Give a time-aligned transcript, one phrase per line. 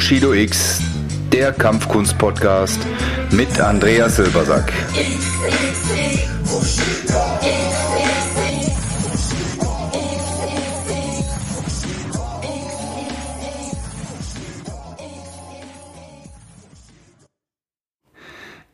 [0.00, 0.80] Bushido X,
[1.30, 2.78] der Kampfkunst-Podcast
[3.32, 4.72] mit Andreas Silbersack.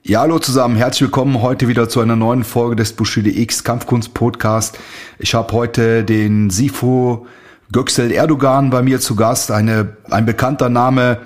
[0.04, 4.14] Ja, hallo zusammen, herzlich willkommen heute wieder zu einer neuen Folge des Bushido X Kampfkunst
[4.14, 4.78] Podcast.
[5.18, 7.26] Ich habe heute den Sifu
[7.72, 11.18] Göksel Erdogan bei mir zu Gast, eine, ein bekannter Name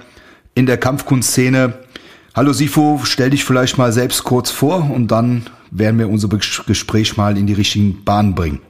[0.55, 1.75] in der Kampfkunstszene.
[2.35, 7.17] Hallo Sifu, stell dich vielleicht mal selbst kurz vor und dann werden wir unser Gespräch
[7.19, 8.61] mal in die richtigen Bahnen bringen.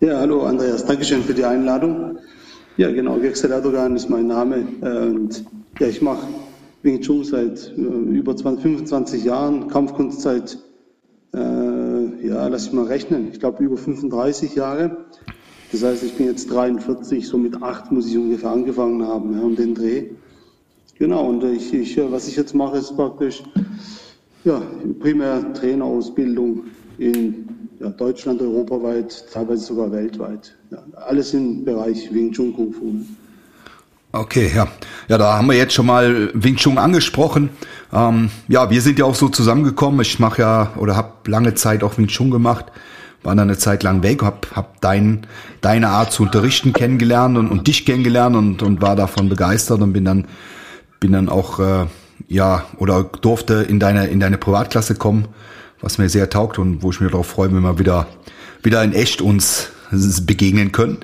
[0.00, 2.18] Ja, hallo Andreas, Dankeschön für die Einladung.
[2.78, 5.44] Ja, genau, Göksel Erdogan ist mein Name und
[5.78, 6.26] ja, ich mache
[6.82, 10.58] Wing Chun seit äh, über 20, 25 Jahren, Kampfkunst seit,
[11.34, 14.96] äh, ja, lass ich mal rechnen, ich glaube über 35 Jahre.
[15.72, 19.40] Das heißt, ich bin jetzt 43, so mit acht muss ich ungefähr angefangen haben, ja,
[19.40, 20.06] um den Dreh.
[20.98, 23.42] Genau, und ich, ich, was ich jetzt mache, ist praktisch
[24.44, 24.60] ja,
[25.00, 26.64] primär Trainerausbildung
[26.98, 30.56] in ja, Deutschland, europaweit, teilweise sogar weltweit.
[30.70, 32.94] Ja, alles im Bereich Wing Chun Kung Fu.
[34.12, 34.66] Okay, ja.
[35.08, 37.50] Ja, da haben wir jetzt schon mal Wing Chun angesprochen.
[37.92, 40.00] Ähm, ja, wir sind ja auch so zusammengekommen.
[40.00, 42.66] Ich mache ja oder habe lange Zeit auch Wing Chun gemacht.
[43.22, 45.26] War dann eine Zeit lang weg, hab, hab dein,
[45.60, 49.92] deine Art zu unterrichten kennengelernt und, und dich kennengelernt und, und war davon begeistert und
[49.92, 50.26] bin dann,
[51.00, 51.86] bin dann auch, äh,
[52.28, 55.28] ja, oder durfte in deine, in deine Privatklasse kommen,
[55.80, 58.06] was mir sehr taugt und wo ich mir darauf freue, wenn wir wieder,
[58.62, 59.72] wieder in echt uns
[60.24, 60.98] begegnen können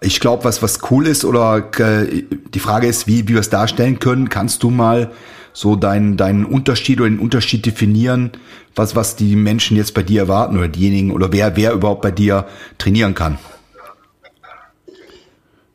[0.00, 2.24] ich glaube, was was cool ist oder äh,
[2.54, 4.28] die Frage ist, wie, wie wir es darstellen können.
[4.28, 5.10] Kannst du mal
[5.54, 8.32] so deinen deinen Unterschied oder den Unterschied definieren,
[8.74, 12.10] was was die Menschen jetzt bei dir erwarten oder diejenigen oder wer wer überhaupt bei
[12.10, 12.46] dir
[12.76, 13.38] trainieren kann?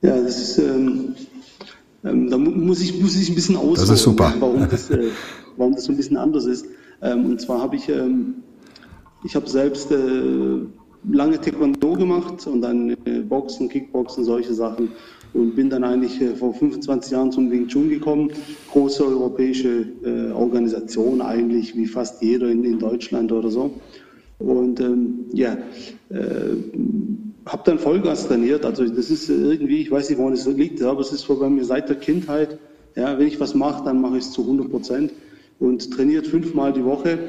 [0.02, 1.16] Ja, das ist ähm,
[2.04, 4.34] ähm, da muss ich muss ich ein bisschen ausholen, das ist super.
[4.40, 5.10] warum das äh,
[5.58, 6.66] warum das so ein bisschen anders ist.
[7.02, 8.36] Ähm, und zwar habe ich ähm,
[9.24, 10.60] ich habe selbst äh,
[11.10, 14.90] lange Taekwondo gemacht und dann äh, Boxen, Kickboxen, solche Sachen.
[15.34, 18.32] Und bin dann eigentlich äh, vor 25 Jahren zum Wing Chun gekommen.
[18.72, 23.72] Große europäische äh, Organisation eigentlich, wie fast jeder in, in Deutschland oder so.
[24.40, 25.58] Und ähm, ja,
[26.10, 26.56] äh,
[27.46, 28.66] habe dann Vollgas trainiert.
[28.66, 31.66] Also das ist irgendwie, ich weiß nicht, woran es liegt, aber es ist bei mir
[31.66, 32.58] seit der Kindheit.
[32.96, 35.14] Ja, wenn ich was mache, dann mache ich es zu 100 Prozent
[35.60, 37.20] und trainiert fünfmal die Woche.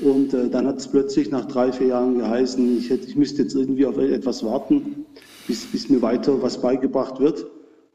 [0.00, 3.42] Und äh, dann hat es plötzlich nach drei, vier Jahren geheißen, ich, hätte, ich müsste
[3.42, 5.06] jetzt irgendwie auf etwas warten,
[5.48, 7.46] bis, bis mir weiter was beigebracht wird.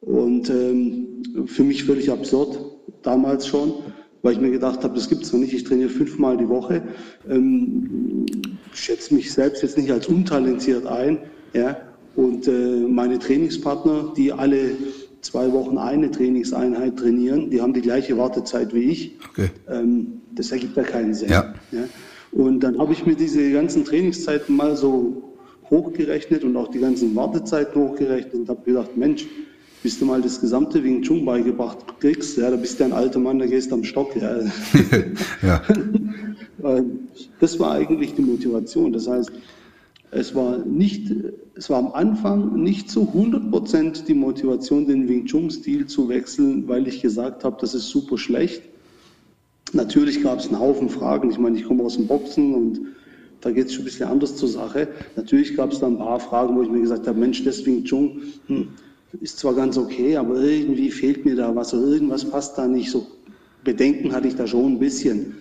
[0.01, 2.59] Und ähm, für mich völlig absurd,
[3.03, 3.75] damals schon,
[4.21, 5.53] weil ich mir gedacht habe, das gibt es noch nicht.
[5.53, 6.81] Ich trainiere fünfmal die Woche,
[7.29, 8.25] ähm,
[8.73, 11.19] schätze mich selbst jetzt nicht als untalentiert ein.
[11.53, 11.77] Ja?
[12.15, 12.51] Und äh,
[12.87, 14.71] meine Trainingspartner, die alle
[15.21, 19.15] zwei Wochen eine Trainingseinheit trainieren, die haben die gleiche Wartezeit wie ich.
[19.29, 19.49] Okay.
[19.69, 21.29] Ähm, das ergibt ja keinen Sinn.
[21.29, 21.53] Ja.
[21.71, 21.85] ja.
[22.33, 25.32] Und dann habe ich mir diese ganzen Trainingszeiten mal so
[25.73, 29.25] hochgerechnet und auch die ganzen Wartezeiten hochgerechnet und habe gedacht, Mensch,
[29.81, 33.19] bis du mal das gesamte Wing Chun beigebracht kriegst, ja, da bist du ein alter
[33.19, 34.15] Mann, da gehst du am Stock.
[34.15, 34.39] Ja.
[35.41, 35.61] ja.
[37.41, 38.93] Das war eigentlich die Motivation.
[38.93, 39.29] Das heißt,
[40.11, 41.11] es war nicht,
[41.55, 46.07] es war am Anfang nicht zu 100 Prozent die Motivation, den Wing Chun Stil zu
[46.07, 48.61] wechseln, weil ich gesagt habe, das ist super schlecht.
[49.73, 51.31] Natürlich gab es einen Haufen Fragen.
[51.31, 52.79] Ich meine, ich komme aus dem Boxen und
[53.43, 54.87] da geht es schon ein bisschen anders zur Sache.
[55.15, 57.83] Natürlich gab es da ein paar Fragen, wo ich mir gesagt habe, Mensch, das Wing
[57.83, 58.69] Chun hm,
[59.21, 62.89] ist zwar ganz okay, aber irgendwie fehlt mir da was irgendwas passt da nicht.
[62.89, 63.05] So
[63.63, 65.35] Bedenken hatte ich da schon ein bisschen.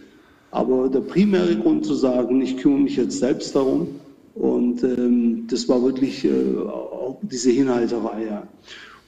[0.50, 3.88] Aber der primäre Grund zu sagen, ich kümmere mich jetzt selbst darum,
[4.34, 8.26] und ähm, das war wirklich äh, auch diese Hinhalterei.
[8.26, 8.46] Ja.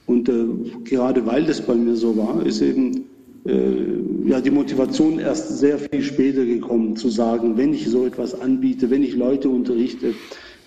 [0.05, 0.45] Und äh,
[0.83, 3.05] gerade weil das bei mir so war, ist eben
[3.45, 8.89] ja die Motivation erst sehr viel später gekommen, zu sagen, wenn ich so etwas anbiete,
[8.89, 10.13] wenn ich Leute unterrichte,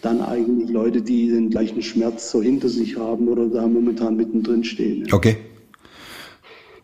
[0.00, 4.62] dann eigentlich Leute, die den gleichen Schmerz so hinter sich haben oder da momentan mittendrin
[4.62, 5.12] stehen.
[5.12, 5.38] Okay.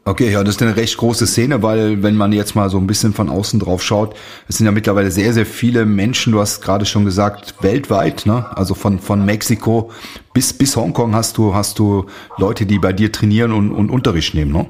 [0.07, 2.87] Okay, ja, das ist eine recht große Szene, weil wenn man jetzt mal so ein
[2.87, 4.15] bisschen von außen drauf schaut,
[4.49, 8.55] es sind ja mittlerweile sehr, sehr viele Menschen, du hast gerade schon gesagt, weltweit, ne?
[8.55, 9.91] Also von, von Mexiko
[10.35, 12.05] bis, bis Hongkong hast du, hast du
[12.37, 14.67] Leute, die bei dir trainieren und, und Unterricht nehmen, ne?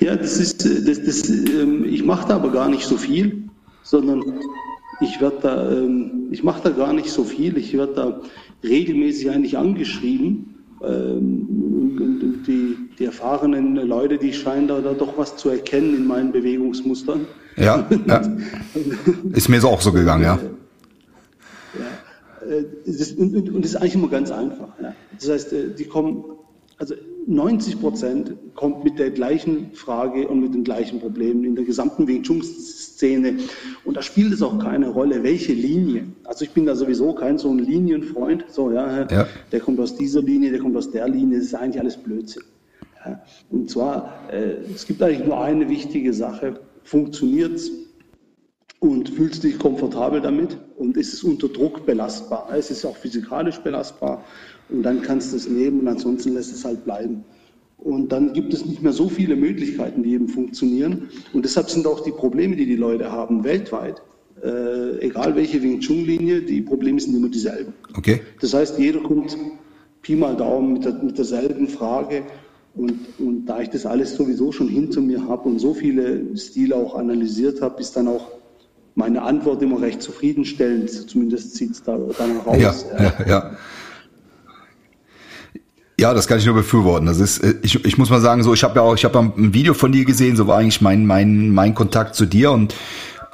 [0.00, 3.48] Ja, das ist, das, das, ähm, ich mache da aber gar nicht so viel,
[3.82, 4.22] sondern
[5.00, 8.20] ich werde da, ähm, ich mache da gar nicht so viel, ich werde da
[8.62, 15.48] regelmäßig eigentlich angeschrieben ähm, die, die, erfahrenen Leute, die scheinen da, da, doch was zu
[15.48, 17.26] erkennen in meinen Bewegungsmustern.
[17.56, 18.22] Ja, ja.
[19.32, 20.38] ist mir so auch so gegangen, ja.
[21.74, 22.48] ja.
[22.48, 24.68] Äh, ist, und, und, das ist eigentlich immer ganz einfach.
[24.80, 24.94] Ja.
[25.18, 26.24] Das heißt, äh, die kommen,
[26.78, 26.94] also
[27.28, 32.08] 90 Prozent kommt mit der gleichen Frage und mit den gleichen Problemen in der gesamten
[32.08, 33.36] Wing Chun Szene.
[33.84, 36.06] Und da spielt es auch keine Rolle, welche Linie.
[36.24, 38.46] Also ich bin da sowieso kein so ein Linienfreund.
[38.48, 39.26] So, ja, ja.
[39.52, 41.36] der kommt aus dieser Linie, der kommt aus der Linie.
[41.36, 42.44] Das ist eigentlich alles Blödsinn.
[43.04, 43.22] Ja.
[43.50, 46.58] Und zwar, äh, es gibt eigentlich nur eine wichtige Sache.
[46.82, 47.70] Funktioniert es
[48.80, 52.48] und fühlst dich komfortabel damit und ist es unter Druck belastbar.
[52.56, 54.24] Es ist auch physikalisch belastbar
[54.70, 57.24] und dann kannst du es nehmen und ansonsten lässt es halt bleiben.
[57.78, 61.08] Und dann gibt es nicht mehr so viele Möglichkeiten, die eben funktionieren.
[61.32, 64.02] Und deshalb sind auch die Probleme, die die Leute haben, weltweit,
[64.42, 67.72] äh, egal welche Wing Chun-Linie, die Probleme sind immer dieselben.
[67.96, 68.20] Okay.
[68.40, 69.36] Das heißt, jeder kommt
[70.02, 72.24] Pi mal Daumen mit, der, mit derselben Frage.
[72.74, 76.76] Und, und da ich das alles sowieso schon hinter mir habe und so viele Stile
[76.76, 78.28] auch analysiert habe, ist dann auch
[78.94, 80.90] meine Antwort immer recht zufriedenstellend.
[80.90, 82.86] Zumindest sieht es da dann raus.
[82.96, 83.56] Ja, ja, ja.
[86.00, 87.06] Ja, das kann ich nur befürworten.
[87.06, 89.18] Das ist, äh, ich, ich muss mal sagen, so, ich habe ja auch, ich habe
[89.18, 92.74] ein Video von dir gesehen, so war eigentlich mein, mein, mein Kontakt zu dir und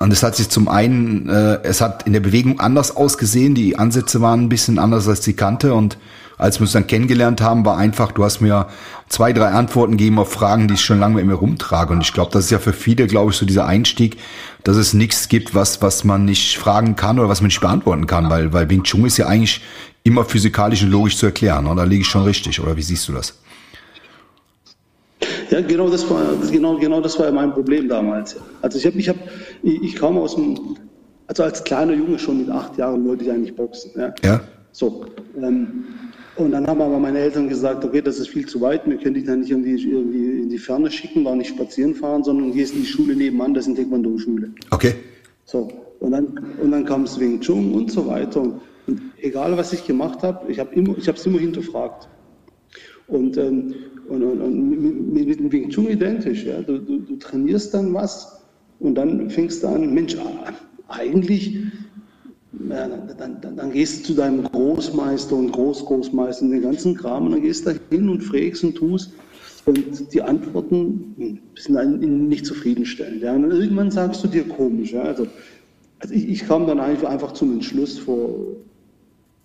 [0.01, 3.79] und es hat sich zum einen, äh, es hat in der Bewegung anders ausgesehen, die
[3.79, 5.99] Ansätze waren ein bisschen anders als die kannte und
[6.37, 8.67] als wir uns dann kennengelernt haben, war einfach, du hast mir
[9.09, 11.93] zwei, drei Antworten gegeben auf Fragen, die ich schon lange mit mir rumtrage.
[11.93, 14.17] Und ich glaube, das ist ja für viele, glaube ich, so dieser Einstieg,
[14.65, 18.09] dass es nichts gibt, was, was man nicht fragen kann oder was man nicht beantworten
[18.09, 19.61] kann, weil, weil Wing Chun ist ja eigentlich
[20.05, 21.67] immer physikalisch und logisch zu erklären.
[21.67, 21.77] Oder?
[21.77, 23.35] Da liege ich schon richtig, oder wie siehst du das?
[25.51, 28.37] Ja, genau das war genau, genau das war mein Problem damals.
[28.61, 29.19] Also ich habe, ich habe,
[29.63, 30.77] ich, ich kam aus dem,
[31.27, 33.93] also als kleiner Junge schon mit acht Jahren wollte ich eigentlich boxen.
[33.97, 34.15] Ja.
[34.23, 34.41] ja.
[34.73, 35.07] So.
[35.41, 35.85] Ähm,
[36.37, 39.15] und dann haben aber meine Eltern gesagt, okay, das ist viel zu weit, wir können
[39.15, 42.75] dich dann nicht irgendwie, irgendwie in die Ferne schicken, war nicht spazieren fahren, sondern gehst
[42.75, 44.51] in die Schule nebenan, das ist eine Taekwondo-Schule.
[44.71, 44.95] Okay.
[45.45, 45.71] So.
[46.01, 46.27] Und dann,
[46.61, 48.41] und dann kam es Wing Chun und so weiter.
[48.41, 48.61] Und
[49.19, 52.09] egal was ich gemacht habe, ich habe es immer hinterfragt.
[53.07, 53.75] Und, ähm,
[54.09, 54.71] und, und, und
[55.13, 56.45] mit, mit, dem Wing Chun identisch.
[56.45, 56.63] Ja?
[56.63, 58.43] Du, du, du, trainierst dann was
[58.81, 60.17] und dann fängst du an, Mensch,
[60.89, 61.59] eigentlich,
[62.69, 67.27] ja, dann, dann, dann, gehst du zu deinem Großmeister und Großgroßmeister und den ganzen Kram
[67.27, 69.13] und dann gehst du da hin und fragst und tust.
[69.67, 73.23] Und die Antworten sind nicht zufriedenstellend.
[73.23, 73.35] Ja?
[73.35, 74.93] Und irgendwann sagst du dir komisch.
[74.93, 75.03] Ja?
[75.03, 75.27] Also,
[76.01, 78.57] also ich, ich, kam dann einfach zum Entschluss vor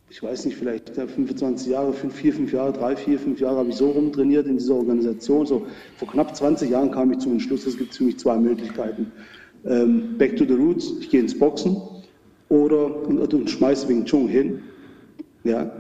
[0.09, 3.69] ich weiß nicht, vielleicht 25 Jahre, fünf, vier, fünf Jahre, drei, vier, fünf Jahre habe
[3.69, 5.45] ich so rumtrainiert in dieser Organisation.
[5.45, 5.67] So
[5.97, 9.11] vor knapp 20 Jahren kam ich zum Entschluss, es gibt für mich zwei Möglichkeiten.
[9.65, 11.77] Ähm, back to the roots, ich gehe ins Boxen
[12.47, 14.63] oder und, und schmeiße Wing Chun hin.
[15.44, 15.71] Ja.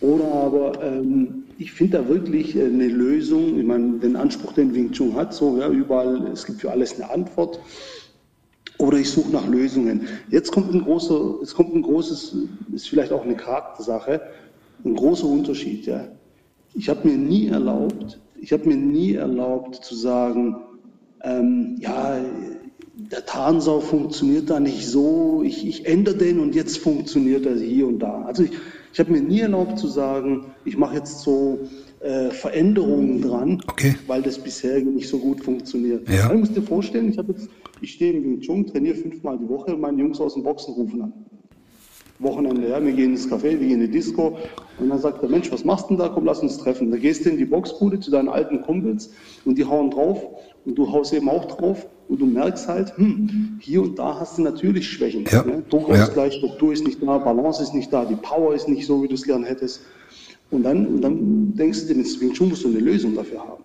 [0.00, 3.58] Oder aber ähm, ich finde da wirklich eine Lösung.
[3.58, 7.00] Ich meine, den Anspruch, den Wing Chun hat, so ja, überall, es gibt für alles
[7.00, 7.58] eine Antwort
[8.82, 10.08] oder ich suche nach Lösungen.
[10.28, 12.36] Jetzt kommt ein großer, es kommt ein großes,
[12.72, 14.20] ist vielleicht auch eine Charaktersache,
[14.84, 15.86] ein großer Unterschied.
[15.86, 16.08] Ja.
[16.74, 20.56] Ich habe mir nie erlaubt, ich habe mir nie erlaubt zu sagen,
[21.22, 22.18] ähm, ja,
[22.94, 27.86] der Tarnsau funktioniert da nicht so, ich, ich ändere den und jetzt funktioniert er hier
[27.86, 28.22] und da.
[28.22, 28.50] Also ich,
[28.92, 31.60] ich habe mir nie erlaubt zu sagen, ich mache jetzt so
[32.02, 33.94] äh, Veränderungen dran, okay.
[34.06, 36.08] weil das bisher nicht so gut funktioniert.
[36.08, 36.32] Ja.
[36.32, 37.48] Ich muss dir vorstellen, ich, jetzt,
[37.80, 40.74] ich stehe im Wing Chun, trainiere fünfmal die Woche und meine Jungs aus dem Boxen
[40.74, 41.12] rufen an.
[42.18, 44.38] Wochenende, ja, wir gehen ins Café, wir gehen in die Disco
[44.78, 46.08] und dann sagt der Mensch, was machst du denn da?
[46.08, 46.90] Komm, lass uns treffen.
[46.90, 49.10] Da gehst du in die Boxbude zu deinen alten Kumpels
[49.44, 50.24] und die hauen drauf
[50.64, 54.38] und du haust eben auch drauf und du merkst halt, hm, hier und da hast
[54.38, 55.24] du natürlich Schwächen.
[55.30, 55.42] Ja.
[55.42, 55.62] Ne?
[55.68, 56.38] Druckausgleich, ja.
[56.38, 59.14] Struktur ist nicht da, Balance ist nicht da, die Power ist nicht so, wie du
[59.14, 59.82] es gern hättest.
[60.52, 63.40] Und dann, und dann denkst du dir, mit Wing Chun musst du eine Lösung dafür
[63.40, 63.64] haben.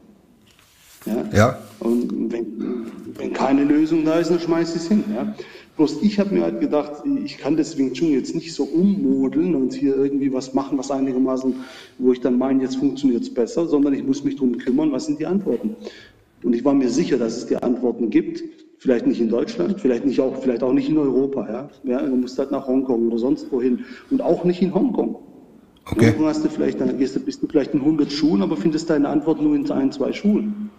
[1.05, 1.29] Ja.
[1.33, 1.59] ja.
[1.79, 2.85] Und wenn,
[3.17, 5.03] wenn keine Lösung da ist, dann schmeißt es hin.
[5.13, 5.35] Ja.
[5.75, 9.53] Bloß ich habe mir halt gedacht, ich kann das Wing Chun jetzt nicht so ummodeln
[9.53, 11.55] und hier irgendwie was machen, was einigermaßen,
[11.99, 15.05] wo ich dann meine, jetzt funktioniert es besser, sondern ich muss mich darum kümmern, was
[15.05, 15.75] sind die Antworten.
[16.41, 18.43] Und ich war mir sicher, dass es die Antworten gibt.
[18.79, 21.47] Vielleicht nicht in Deutschland, vielleicht nicht auch, vielleicht auch nicht in Europa.
[21.49, 21.69] Ja.
[21.83, 23.83] ja du musst halt nach Hongkong oder sonst wohin.
[24.09, 25.17] Und auch nicht in Hongkong.
[25.91, 26.11] Okay.
[26.11, 28.89] Morgen hast du vielleicht, dann gehst du, bist du vielleicht in 100 Schulen, aber findest
[28.89, 30.69] deine Antwort nur in ein, zwei Schulen.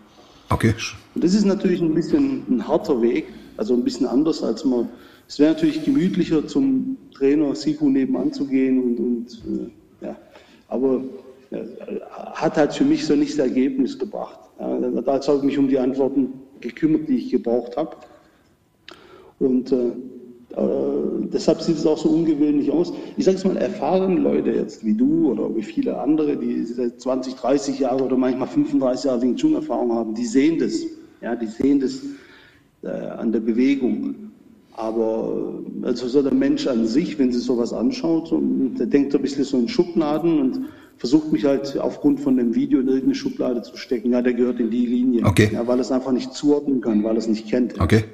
[0.51, 0.75] Okay.
[1.15, 4.89] Und das ist natürlich ein bisschen ein harter Weg, also ein bisschen anders als man.
[5.27, 9.71] Es wäre natürlich gemütlicher zum Trainer Siku nebenan zu gehen und, und
[10.03, 10.17] äh, ja,
[10.69, 11.03] aber
[11.51, 11.61] ja,
[12.35, 14.39] hat halt für mich so nicht das Ergebnis gebracht.
[14.59, 17.97] Ja, da habe ich mich um die Antworten gekümmert, die ich gebraucht habe.
[19.39, 19.93] Und äh, äh,
[20.57, 22.93] deshalb sieht es auch so ungewöhnlich aus.
[23.17, 27.35] Ich sage es mal, erfahrene Leute jetzt wie du oder wie viele andere, die 20,
[27.35, 30.83] 30 Jahre oder manchmal 35 Jahre Wing Chun Erfahrung haben, die sehen das.
[31.21, 32.01] Ja, die sehen das
[32.83, 34.15] äh, an der Bewegung.
[34.73, 39.21] Aber also so der Mensch an sich, wenn sie sowas anschaut, und der denkt ein
[39.21, 40.61] bisschen so in Schubladen und
[40.97, 44.13] versucht mich halt aufgrund von dem Video in irgendeine Schublade zu stecken.
[44.13, 45.25] Ja, der gehört in die Linie.
[45.25, 45.51] Okay.
[45.53, 47.81] Ja, weil es einfach nicht zuordnen kann, weil es nicht kennt.
[47.81, 48.05] Okay.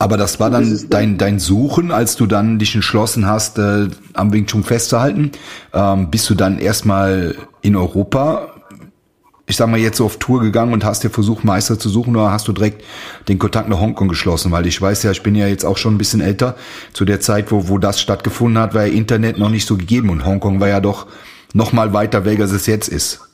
[0.00, 4.32] Aber das war dann dein, dein Suchen, als du dann dich entschlossen hast, äh, am
[4.32, 5.32] Wing Chun festzuhalten.
[5.72, 8.54] Ähm, bist du dann erstmal in Europa,
[9.46, 12.14] ich sag mal jetzt so auf Tour gegangen und hast dir versucht, Meister zu suchen
[12.14, 12.84] oder hast du direkt
[13.26, 14.52] den Kontakt nach Hongkong geschlossen?
[14.52, 16.54] Weil ich weiß ja, ich bin ja jetzt auch schon ein bisschen älter.
[16.92, 20.10] Zu der Zeit, wo, wo das stattgefunden hat, war ja Internet noch nicht so gegeben
[20.10, 21.06] und Hongkong war ja doch
[21.54, 23.27] noch mal weiter weg, als es jetzt ist.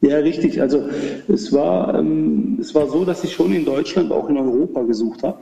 [0.00, 0.60] Ja, richtig.
[0.60, 0.84] Also
[1.26, 5.22] es war, ähm, es war so, dass ich schon in Deutschland, auch in Europa gesucht
[5.22, 5.38] habe.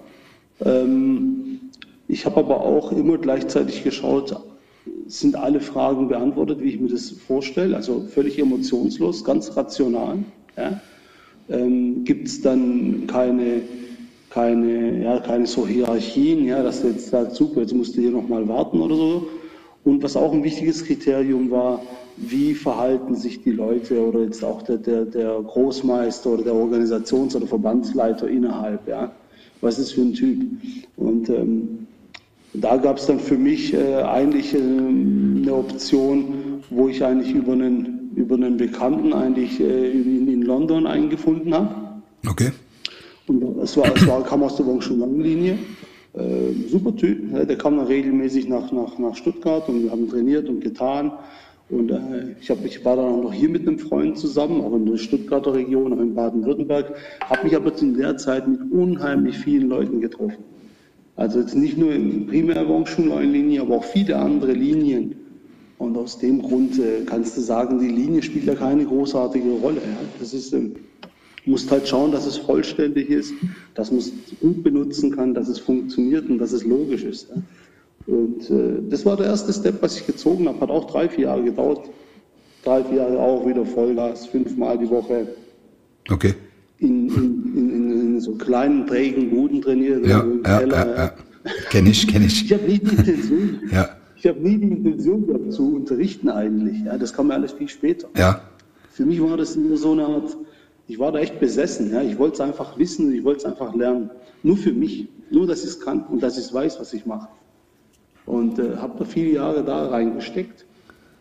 [0.65, 1.61] Ähm,
[2.09, 4.35] ich habe aber auch immer gleichzeitig geschaut,
[5.07, 10.19] sind alle Fragen beantwortet, wie ich mir das vorstelle, also völlig emotionslos, ganz rational.
[10.57, 10.81] Ja?
[11.49, 13.63] Ähm, Gibt es dann keine,
[14.31, 18.11] keine, ja, keine so Hierarchien, ja, dass du jetzt sagst, super, jetzt musst du hier
[18.11, 19.29] nochmal warten oder so.
[19.87, 21.81] Und was auch ein wichtiges Kriterium war,
[22.17, 27.37] wie verhalten sich die Leute oder jetzt auch der, der, der Großmeister oder der Organisations-
[27.37, 29.13] oder Verbandsleiter innerhalb, ja.
[29.61, 30.45] Was ist für ein Typ?
[30.97, 31.87] Und ähm,
[32.53, 37.53] da gab es dann für mich äh, eigentlich äh, eine Option, wo ich eigentlich über
[37.53, 41.75] einen, über einen Bekannten eigentlich äh, in, in London eingefunden habe.
[42.29, 42.51] Okay.
[43.29, 45.59] Und es war, es war, kam aus der Wong-Chun-Linie.
[46.17, 47.47] Äh, super Typ.
[47.47, 51.13] Der kam dann regelmäßig nach, nach, nach Stuttgart und wir haben trainiert und getan.
[51.69, 54.75] Und äh, ich, hab, ich war dann auch noch hier mit einem Freund zusammen, auch
[54.75, 56.95] in der Stuttgarter Region, auch in Baden-Württemberg,
[57.29, 60.45] habe mich aber in der Zeit mit unheimlich vielen Leuten getroffen.
[61.17, 65.17] Also jetzt nicht nur im Primärwurmschullinie, aber auch viele andere Linien.
[65.79, 69.77] Und aus dem Grund äh, kannst du sagen, die Linie spielt ja keine großartige Rolle.
[69.77, 69.99] Ja?
[70.19, 70.77] Das ist, ähm,
[71.47, 73.33] musst halt schauen, dass es vollständig ist,
[73.75, 77.29] dass man es gut benutzen kann, dass es funktioniert und dass es logisch ist.
[78.07, 80.61] Und äh, das war der erste Step, was ich gezogen habe.
[80.61, 81.89] Hat auch drei, vier Jahre gedauert.
[82.65, 85.29] Drei, vier Jahre auch wieder Vollgas, fünfmal die Woche.
[86.09, 86.35] Okay.
[86.79, 90.07] In, in, in, in so kleinen, trägen Buden trainiert.
[90.07, 90.87] Ja, ja, Keller.
[90.87, 91.13] ja, ja.
[91.71, 92.45] Kenn ich, kenn ich.
[92.45, 93.61] ich habe nie die Intention.
[93.73, 93.89] ja.
[94.17, 96.85] Ich habe nie die Intention gehabt zu unterrichten eigentlich.
[96.85, 98.09] Ja, das kam mir alles viel später.
[98.17, 98.41] Ja.
[98.91, 100.37] Für mich war das nur so eine Art,
[100.89, 101.93] ich war da echt besessen.
[101.93, 102.03] Ja.
[102.03, 104.11] Ich wollte es einfach wissen, ich wollte es einfach lernen.
[104.43, 105.09] Nur für mich.
[105.31, 107.29] Nur, dass ich es kann und dass ich weiß, was ich mache
[108.27, 110.67] und äh, habe da viele Jahre da reingesteckt.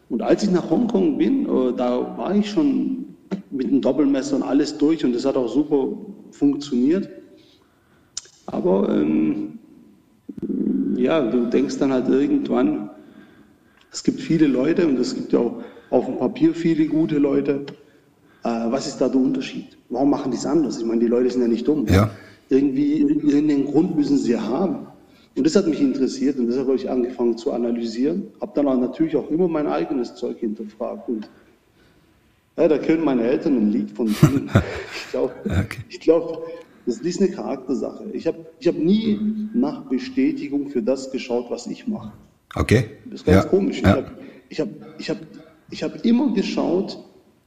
[0.10, 3.16] Und als ich nach Hongkong bin, äh, da war ich schon
[3.52, 5.88] mit dem Doppelmesser und alles durch und das hat auch super
[6.32, 7.10] funktioniert.
[8.48, 9.60] Aber ähm,
[10.96, 12.90] ja, du denkst dann halt irgendwann,
[13.92, 17.66] es gibt viele Leute und es gibt ja auch auf dem Papier viele gute Leute.
[18.46, 19.76] Äh, was ist da der Unterschied?
[19.90, 20.78] Warum machen die es anders?
[20.78, 21.88] Ich meine, die Leute sind ja nicht dumm.
[21.88, 22.12] Ja.
[22.50, 24.86] Irgendwie irgendeinen Grund müssen sie haben.
[25.36, 28.28] Und das hat mich interessiert und deshalb habe ich angefangen zu analysieren.
[28.40, 31.10] Habe dann auch natürlich auch immer mein eigenes Zeug hinterfragt.
[31.10, 31.28] Und
[32.56, 34.50] ja, da können meine Eltern ein Lied von singen.
[34.96, 35.82] ich glaube, okay.
[36.00, 36.48] glaub,
[36.86, 38.06] das ist eine Charaktersache.
[38.14, 39.20] Ich habe ich hab nie
[39.56, 42.14] nach Bestätigung für das geschaut, was ich mache.
[42.54, 42.92] Okay.
[43.06, 43.50] Das ist ganz ja.
[43.50, 43.82] komisch.
[43.82, 44.06] Ja.
[44.50, 45.18] Ich habe ich hab, ich hab,
[45.72, 47.04] ich hab immer geschaut,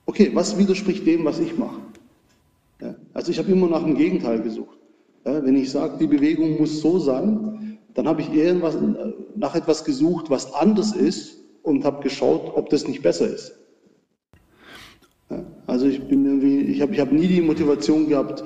[0.08, 1.80] okay, was widerspricht dem, was ich mache?
[2.80, 4.78] Ja, also ich habe immer nach dem Gegenteil gesucht.
[5.24, 8.78] wenn ich sage, die Bewegung muss so sein, dann habe ich irgendwas,
[9.36, 13.52] nach etwas gesucht, was anders ist und habe geschaut, ob das nicht besser ist.
[15.30, 18.44] Ja, also ich ich habe ich hab nie die Motivation gehabt, äh,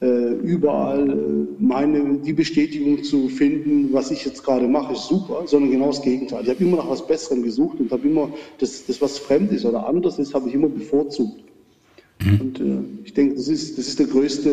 [0.00, 5.70] überall äh, meine, die Bestätigung zu finden, was ich jetzt gerade mache, ist super, sondern
[5.70, 6.42] genau das Gegenteil.
[6.42, 9.64] Ich habe immer nach was Besserem gesucht und habe immer das, das, was fremd ist
[9.64, 11.44] oder anders ist, habe ich immer bevorzugt.
[12.20, 12.40] Mhm.
[12.40, 14.50] Und äh, ich denke, das ist, das ist der größte,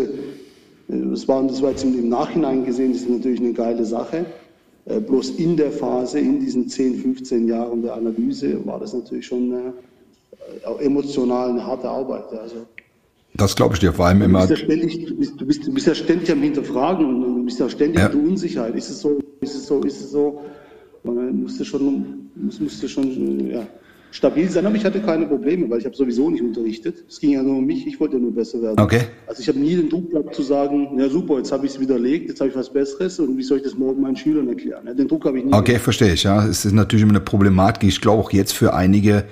[0.90, 4.26] äh, das war, das war jetzt im Nachhinein gesehen, das ist natürlich eine geile Sache.
[4.86, 9.26] Äh, bloß in der Phase, in diesen 10, 15 Jahren der Analyse, war das natürlich
[9.26, 9.74] schon eine,
[10.66, 12.32] äh, emotional eine harte Arbeit.
[12.34, 12.66] Also,
[13.34, 14.42] das glaube ich dir vor allem immer.
[14.42, 17.22] Du bist, ja ständig, du, bist, du, bist, du bist ja ständig am Hinterfragen und
[17.22, 18.08] du bist ja ständig ja.
[18.08, 18.76] in der Unsicherheit.
[18.76, 20.42] Ist es so, ist es so, ist es so?
[21.04, 23.66] Und dann musst du schon, musst du schon, ja,
[24.12, 27.06] stabil sein, aber ich hatte keine Probleme, weil ich habe sowieso nicht unterrichtet.
[27.08, 28.80] Es ging ja nur um mich, ich wollte ja nur besser werden.
[28.80, 29.04] Okay.
[29.26, 31.80] Also ich habe nie den Druck gehabt zu sagen, ja super, jetzt habe ich es
[31.80, 34.86] widerlegt, jetzt habe ich was Besseres und wie soll ich das morgen meinen Schülern erklären?
[34.86, 35.54] Ja, den Druck habe ich nie.
[35.54, 35.84] Okay, gehabt.
[35.84, 36.24] verstehe ich.
[36.24, 37.88] Ja, es ist natürlich immer eine Problematik.
[37.88, 39.26] Ich glaube auch jetzt für einige,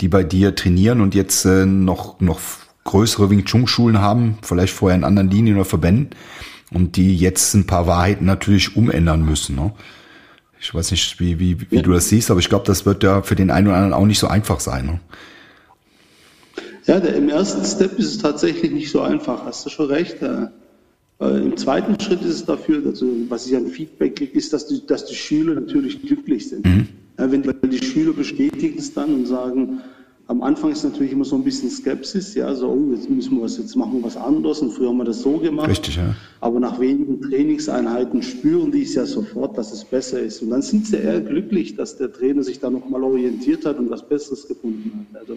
[0.00, 2.40] die bei dir trainieren und jetzt äh, noch noch
[2.84, 6.10] größere Wing Chun Schulen haben, vielleicht vorher in anderen Linien oder Verbänden
[6.72, 9.56] und die jetzt ein paar Wahrheiten natürlich umändern müssen.
[9.56, 9.72] Ne?
[10.60, 11.82] Ich weiß nicht, wie, wie, wie ja.
[11.82, 14.06] du das siehst, aber ich glaube, das wird ja für den einen oder anderen auch
[14.06, 14.86] nicht so einfach sein.
[14.86, 15.00] Ne?
[16.86, 20.16] Ja, der, im ersten Step ist es tatsächlich nicht so einfach, hast du schon recht.
[20.22, 20.48] Äh,
[21.20, 24.84] Im zweiten Schritt ist es dafür, also, was ich an Feedback kriege, ist, dass die,
[24.86, 26.64] dass die Schüler natürlich glücklich sind.
[26.64, 26.88] Mhm.
[27.16, 29.80] wenn die Schüler bestätigen es dann und sagen,
[30.32, 33.42] am Anfang ist natürlich immer so ein bisschen Skepsis, ja, so, oh, jetzt müssen wir
[33.42, 35.68] was, jetzt machen wir was anderes und früher haben wir das so gemacht.
[35.68, 36.14] Richtig, ja.
[36.40, 40.40] Aber nach wenigen Trainingseinheiten spüren die es ja sofort, dass es besser ist.
[40.40, 43.90] Und dann sind sie eher glücklich, dass der Trainer sich da nochmal orientiert hat und
[43.90, 45.20] was Besseres gefunden hat.
[45.20, 45.36] Also,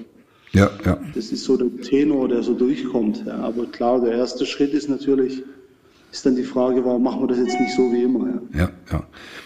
[0.53, 0.97] ja, ja.
[1.13, 3.25] Das ist so der Tenor, der so durchkommt.
[3.27, 3.35] Ja.
[3.39, 5.43] Aber klar, der erste Schritt ist natürlich,
[6.15, 8.27] ist dann die Frage, warum machen wir das jetzt nicht so wie immer?
[8.53, 8.69] Ja, ja.
[8.91, 9.03] ja.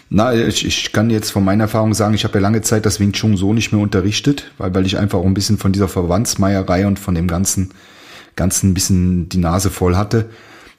[0.08, 3.00] Na, ich, ich kann jetzt von meiner Erfahrung sagen, ich habe ja lange Zeit das
[3.00, 5.88] Wing Chun so nicht mehr unterrichtet, weil, weil ich einfach auch ein bisschen von dieser
[5.88, 7.70] Verwandsmeierei und von dem ganzen,
[8.36, 10.30] ganzen bisschen die Nase voll hatte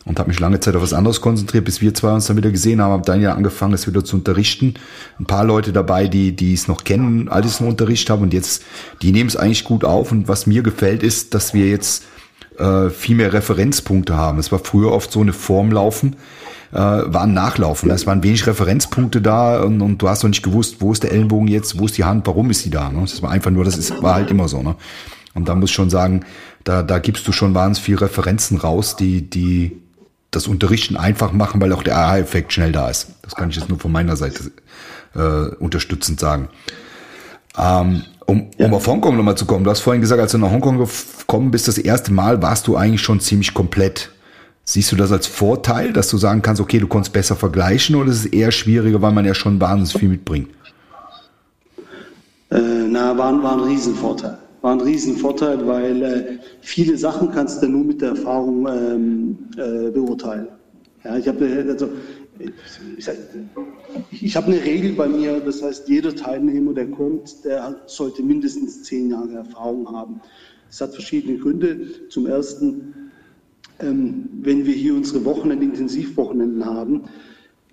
[0.06, 2.52] und habe mich lange Zeit auf was anderes konzentriert, bis wir zwei uns dann wieder
[2.52, 4.76] gesehen haben, habe dann ja angefangen, es wieder zu unterrichten.
[5.20, 8.64] Ein paar Leute dabei, die die es noch kennen, alles noch unterrichtet haben und jetzt,
[9.02, 12.04] die nehmen es eigentlich gut auf und was mir gefällt ist, dass wir jetzt
[12.62, 14.40] äh, viel mehr Referenzpunkte haben.
[14.40, 16.16] Es war früher oft so eine Form laufen,
[16.72, 17.90] äh, waren Nachlaufen.
[17.90, 21.12] Es waren wenig Referenzpunkte da und, und, du hast noch nicht gewusst, wo ist der
[21.12, 22.90] Ellenbogen jetzt, wo ist die Hand, warum ist die da.
[22.90, 23.02] Ne?
[23.02, 24.62] Das war einfach nur, das ist, war halt immer so.
[24.62, 24.76] Ne?
[25.34, 26.26] Und da muss ich schon sagen,
[26.64, 29.82] da, da gibst du schon wahnsinnig viel Referenzen raus, die, die
[30.30, 33.08] das Unterrichten einfach machen, weil auch der Aha-Effekt schnell da ist.
[33.22, 34.52] Das kann ich jetzt nur von meiner Seite
[35.16, 36.48] äh, unterstützend sagen.
[37.58, 38.66] Ähm, um, ja.
[38.68, 41.52] um auf Hongkong nochmal zu kommen, du hast vorhin gesagt, als du nach Hongkong gekommen
[41.52, 44.10] bist, das erste Mal warst du eigentlich schon ziemlich komplett.
[44.64, 48.10] Siehst du das als Vorteil, dass du sagen kannst, okay, du konntest besser vergleichen oder
[48.10, 50.50] ist es eher schwieriger, weil man ja schon wahnsinnig viel mitbringt?
[52.52, 54.38] Äh, na, war, war ein Riesenvorteil.
[54.62, 56.24] War ein Riesenvorteil, weil äh,
[56.62, 60.48] viele Sachen kannst du nur mit der Erfahrung ähm, äh, beurteilen.
[61.04, 61.90] Ja, ich habe also,
[62.40, 62.52] ich,
[62.98, 63.10] ich
[64.36, 69.10] habe eine Regel bei mir, das heißt, jeder Teilnehmer, der kommt, der sollte mindestens zehn
[69.10, 70.22] Jahre Erfahrung haben.
[70.68, 72.10] Das hat verschiedene Gründe.
[72.10, 73.12] Zum ersten,
[73.80, 77.04] ähm, wenn wir hier unsere Wochenende, Intensivwochenenden haben,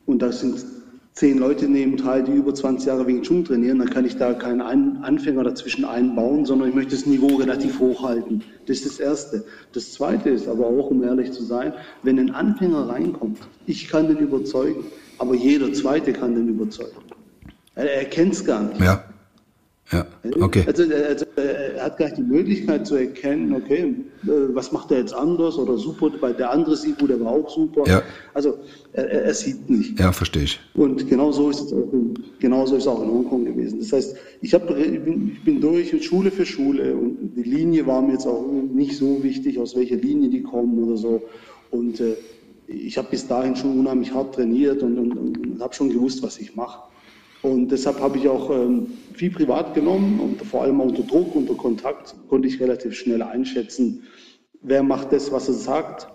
[0.07, 0.65] und da sind
[1.13, 4.35] zehn Leute nehmen teil, die über 20 Jahre Wing Chun trainieren, dann kann ich da
[4.35, 8.43] keinen Anfänger dazwischen einbauen, sondern ich möchte das Niveau relativ hoch halten.
[8.67, 9.45] Das ist das Erste.
[9.73, 11.73] Das Zweite ist aber auch, um ehrlich zu sein,
[12.05, 14.85] wenn ein Anfänger reinkommt, ich kann den überzeugen,
[15.19, 16.97] aber jeder Zweite kann den überzeugen.
[17.75, 18.81] Er, kennt es gar nicht.
[18.81, 19.05] Ja.
[19.91, 20.07] Ja,
[20.41, 20.65] okay.
[20.67, 24.99] Also, also, er hat gar nicht die Möglichkeit zu erkennen, okay, äh, was macht er
[24.99, 27.85] jetzt anders oder super, weil der andere Sibu, der war auch super.
[27.87, 28.03] Ja.
[28.35, 28.59] Also
[28.93, 29.99] er, er sieht nicht.
[29.99, 30.61] Ja, verstehe ich.
[30.75, 33.79] Und genau so ist es auch in, genau so ist es auch in Hongkong gewesen.
[33.79, 37.87] Das heißt, ich, hab, ich, bin, ich bin durch Schule für Schule und die Linie
[37.87, 41.23] war mir jetzt auch nicht so wichtig, aus welcher Linie die kommen oder so.
[41.71, 42.15] Und äh,
[42.69, 46.39] ich habe bis dahin schon unheimlich hart trainiert und, und, und habe schon gewusst, was
[46.39, 46.81] ich mache.
[47.41, 51.55] Und deshalb habe ich auch ähm, viel privat genommen und vor allem unter Druck, unter
[51.55, 54.03] Kontakt konnte ich relativ schnell einschätzen,
[54.61, 56.09] wer macht das, was er sagt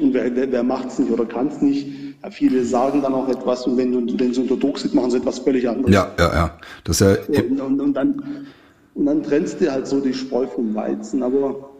[0.00, 1.86] und wer, wer, wer macht es nicht oder kann es nicht.
[2.22, 5.10] Ja, viele sagen dann auch etwas und wenn, du, wenn sie unter Druck sind, machen
[5.10, 5.94] sie etwas völlig anderes.
[5.94, 6.58] Ja, ja, ja.
[6.84, 8.46] Das ja und, und, und, dann,
[8.94, 11.22] und dann trennst du halt so die Spreu vom Weizen.
[11.22, 11.71] Aber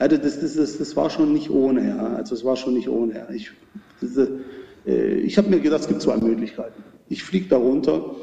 [0.00, 1.88] ja, das, das, das, das war schon nicht ohne.
[1.88, 2.14] Ja.
[2.14, 3.26] Also es war schon nicht ohne.
[3.34, 3.50] Ich,
[4.00, 4.28] das,
[4.86, 6.82] äh, ich habe mir gedacht, es gibt zwei Möglichkeiten.
[7.08, 8.16] Ich fliege da runter,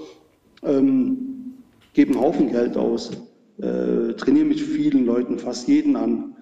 [0.64, 1.54] ähm,
[1.94, 3.12] gebe einen Haufen Geld aus,
[3.60, 6.36] äh, trainiere mit vielen Leuten, fast jeden an.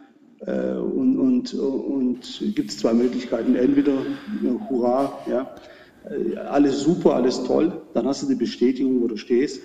[0.46, 3.56] Äh, und und, und gibt es zwei Möglichkeiten.
[3.56, 3.94] Entweder
[4.70, 5.56] Hurra, ja,
[6.10, 9.62] äh, alles super, alles toll, dann hast du die Bestätigung, wo du stehst.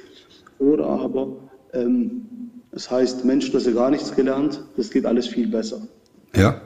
[0.59, 5.27] Oder aber ähm, das heißt, Mensch, du hast ja gar nichts gelernt, das geht alles
[5.27, 5.81] viel besser.
[6.35, 6.61] Ja.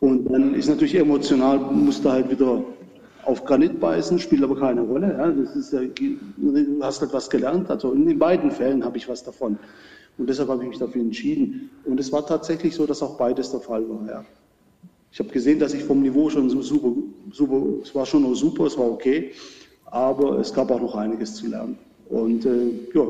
[0.00, 2.62] Und dann ist natürlich emotional, musst du halt wieder
[3.24, 5.14] auf Granit beißen, spielt aber keine Rolle.
[5.18, 5.30] Ja.
[5.30, 7.70] Das ist ja, du hast halt was gelernt.
[7.70, 9.58] Also in beiden Fällen habe ich was davon.
[10.18, 11.70] Und deshalb habe ich mich dafür entschieden.
[11.84, 14.06] Und es war tatsächlich so, dass auch beides der Fall war.
[14.06, 14.24] Ja.
[15.10, 16.92] Ich habe gesehen, dass ich vom Niveau schon super,
[17.32, 19.32] super, es war schon noch super, es war okay,
[19.86, 21.78] aber es gab auch noch einiges zu lernen.
[22.08, 23.06] Und äh, ja,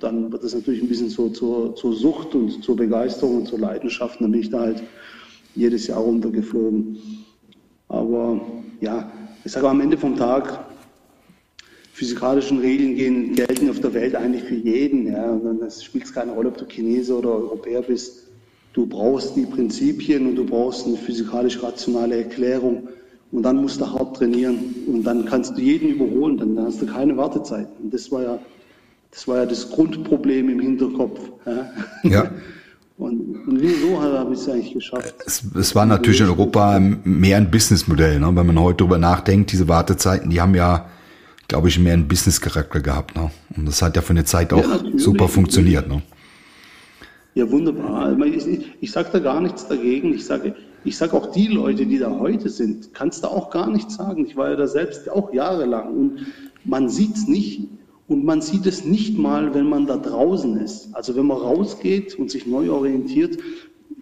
[0.00, 3.60] dann wird es natürlich ein bisschen so zur, zur Sucht und zur Begeisterung und zur
[3.60, 4.20] Leidenschaft.
[4.20, 4.82] Dann bin ich da halt
[5.54, 6.98] jedes Jahr runtergeflogen.
[7.88, 8.40] Aber
[8.80, 9.10] ja,
[9.44, 10.66] ich sage am Ende vom Tag,
[11.92, 15.06] physikalischen Regeln gehen, gelten auf der Welt eigentlich für jeden.
[15.06, 15.40] Ja.
[15.64, 18.24] Es spielt keine Rolle, ob du Chinese oder Europäer bist.
[18.72, 22.88] Du brauchst die Prinzipien und du brauchst eine physikalisch-rationale Erklärung.
[23.34, 24.74] Und dann musst du hart trainieren.
[24.86, 26.36] Und dann kannst du jeden überholen.
[26.36, 27.66] Dann hast du keine Wartezeit.
[27.82, 28.38] Und das war ja
[29.10, 31.20] das, war ja das Grundproblem im Hinterkopf.
[31.44, 31.70] Ja.
[32.04, 32.30] ja.
[32.96, 35.16] Und, und so habe ich es eigentlich geschafft.
[35.26, 38.20] Es, es war natürlich in Europa mehr ein Businessmodell.
[38.20, 38.26] Ne?
[38.36, 40.88] Wenn man heute darüber nachdenkt, diese Wartezeiten, die haben ja,
[41.48, 43.16] glaube ich, mehr einen Business-Charakter gehabt.
[43.16, 43.32] Ne?
[43.56, 45.88] Und das hat ja für eine Zeit auch ja, super funktioniert.
[45.88, 46.02] Ne?
[47.34, 48.16] Ja, wunderbar.
[48.26, 50.14] Ich, ich, ich sage da gar nichts dagegen.
[50.14, 53.70] Ich sage, ich sage auch die Leute, die da heute sind, kannst du auch gar
[53.70, 54.26] nichts sagen.
[54.26, 56.26] Ich war ja da selbst auch jahrelang und
[56.64, 57.68] man sieht es nicht.
[58.06, 60.90] Und man sieht es nicht mal, wenn man da draußen ist.
[60.92, 63.38] Also wenn man rausgeht und sich neu orientiert,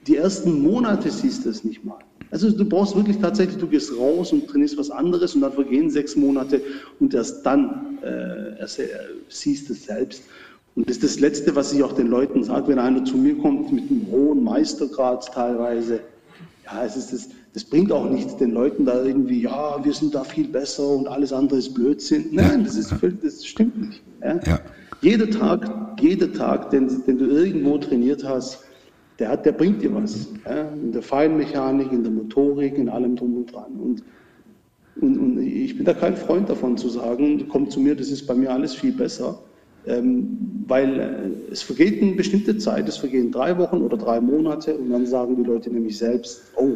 [0.09, 1.99] die ersten Monate siehst du es nicht mal.
[2.33, 5.91] Also du brauchst wirklich tatsächlich, du gehst raus und trainierst was anderes und dann vergehen
[5.91, 6.63] sechs Monate
[6.99, 8.89] und erst dann äh, erst, äh,
[9.29, 10.25] siehst du es selbst.
[10.75, 13.37] Und das ist das Letzte, was ich auch den Leuten sage, wenn einer zu mir
[13.37, 16.01] kommt mit einem hohen Meistergrad teilweise.
[16.75, 20.15] Ja, es ist das, das bringt auch nichts, den Leuten da irgendwie, ja, wir sind
[20.15, 22.27] da viel besser und alles andere ist Blödsinn.
[22.33, 24.03] Nein, das, ist, das stimmt nicht.
[24.23, 24.41] Ja?
[24.45, 24.61] Ja.
[25.03, 28.65] Jeder Tag, jeder Tag, den, den du irgendwo trainiert hast,
[29.19, 30.29] der, hat, der bringt dir was.
[30.47, 30.69] Ja?
[30.69, 33.73] In der Feinmechanik, in der Motorik, in allem drum und dran.
[33.79, 34.03] Und,
[35.01, 38.27] und, und ich bin da kein Freund davon zu sagen, komm zu mir, das ist
[38.27, 39.39] bei mir alles viel besser.
[39.85, 44.75] Ähm, weil äh, es vergeht eine bestimmte Zeit, es vergehen drei Wochen oder drei Monate
[44.75, 46.75] und dann sagen die Leute nämlich selbst, oh,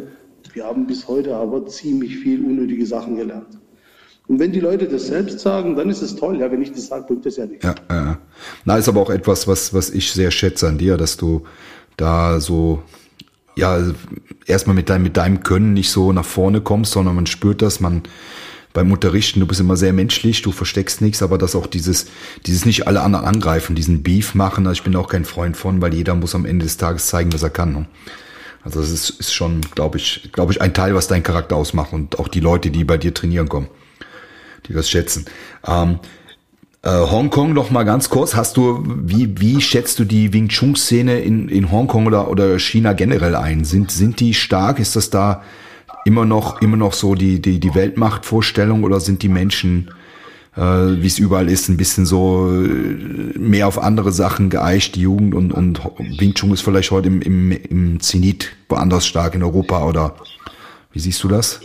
[0.52, 3.58] wir haben bis heute aber ziemlich viel unnötige Sachen gelernt.
[4.28, 6.40] Und wenn die Leute das selbst sagen, dann ist es toll.
[6.40, 7.64] Ja, wenn ich das sage, bringt das ja nichts.
[7.64, 8.18] Ja, ja.
[8.64, 11.44] Na, ist aber auch etwas, was, was ich sehr schätze an dir, dass du
[11.96, 12.82] da so,
[13.56, 13.78] ja,
[14.46, 17.78] erstmal mit deinem, mit deinem Können nicht so nach vorne kommst, sondern man spürt das,
[17.78, 18.02] man,
[18.76, 22.08] beim Unterrichten, du bist immer sehr menschlich, du versteckst nichts, aber dass auch dieses,
[22.44, 25.80] dieses nicht alle anderen angreifen, diesen Beef machen, also ich bin auch kein Freund von,
[25.80, 27.72] weil jeder muss am Ende des Tages zeigen, was er kann.
[27.72, 27.86] Ne?
[28.62, 31.94] Also das ist, ist schon, glaube ich, glaube ich, ein Teil, was deinen Charakter ausmacht
[31.94, 33.68] und auch die Leute, die bei dir trainieren kommen,
[34.68, 35.24] die das schätzen.
[35.66, 35.98] Ähm,
[36.82, 38.36] äh, Hongkong noch mal ganz kurz.
[38.36, 42.58] Hast du, wie, wie schätzt du die Wing Chun Szene in, in Hongkong oder, oder
[42.58, 43.64] China generell ein?
[43.64, 44.78] Sind, sind die stark?
[44.80, 45.42] Ist das da
[46.06, 49.90] immer noch, immer noch so die, die, die Weltmachtvorstellung oder sind die Menschen,
[50.54, 55.00] äh, wie es überall ist, ein bisschen so äh, mehr auf andere Sachen geeicht, die
[55.00, 55.80] Jugend und, und
[56.18, 60.14] Wing Chun ist vielleicht heute im, im, im Zenit woanders stark in Europa oder
[60.92, 61.60] wie siehst du das?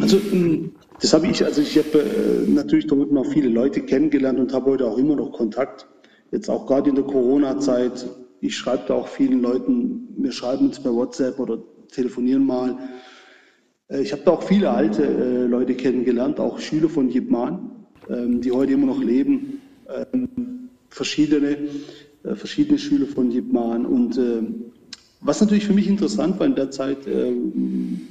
[0.00, 0.70] Also ähm,
[1.00, 4.70] das habe ich, also ich habe äh, natürlich dort noch viele Leute kennengelernt und habe
[4.70, 5.88] heute auch immer noch Kontakt.
[6.30, 8.06] Jetzt auch gerade in der Corona-Zeit.
[8.40, 12.78] Ich schreibe da auch vielen Leuten, wir schreiben uns per WhatsApp oder telefonieren mal.
[13.88, 17.70] Äh, ich habe da auch viele alte äh, Leute kennengelernt, auch Schüler von Jibman,
[18.08, 19.60] ähm, die heute immer noch leben.
[19.88, 21.58] Ähm, verschiedene,
[22.24, 23.86] äh, verschiedene Schüler von Jibman.
[23.86, 24.42] Und äh,
[25.20, 27.32] was natürlich für mich interessant war in der Zeit, äh,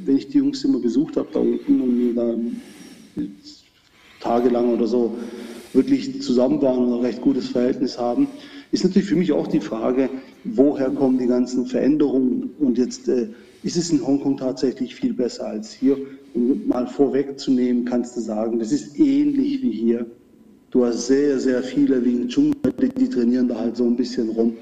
[0.05, 2.35] wenn ich die Jungs immer besucht habe da unten und da
[4.19, 5.17] tagelang oder so
[5.73, 8.27] wirklich zusammen waren und ein recht gutes Verhältnis haben,
[8.71, 10.09] ist natürlich für mich auch die Frage,
[10.43, 13.27] woher kommen die ganzen Veränderungen und jetzt äh,
[13.65, 15.97] ist es in Hongkong tatsächlich viel besser als hier.
[16.36, 20.06] Um mal vorwegzunehmen, kannst du sagen, das ist ähnlich wie hier.
[20.69, 24.56] Du hast sehr, sehr viele Wing Chun, die trainieren da halt so ein bisschen rum.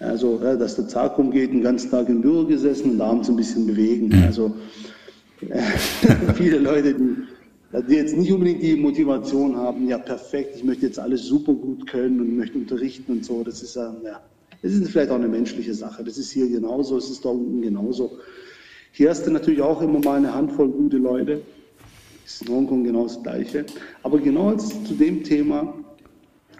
[0.00, 3.36] Also, ja, dass der Tag umgeht, den ganzen Tag im Büro gesessen und abends ein
[3.36, 4.12] bisschen bewegen.
[4.26, 4.52] Also,
[5.48, 5.62] äh,
[6.34, 10.98] viele Leute, die, die jetzt nicht unbedingt die Motivation haben, ja perfekt, ich möchte jetzt
[10.98, 13.42] alles super gut können und möchte unterrichten und so.
[13.44, 14.20] Das ist ja, ja,
[14.62, 16.04] das ist vielleicht auch eine menschliche Sache.
[16.04, 18.18] Das ist hier genauso, es ist da unten genauso.
[18.92, 21.42] Hier hast du natürlich auch immer mal eine Handvoll gute Leute.
[22.22, 23.66] Das ist in Hongkong genau das Gleiche.
[24.04, 25.74] Aber genau zu dem Thema,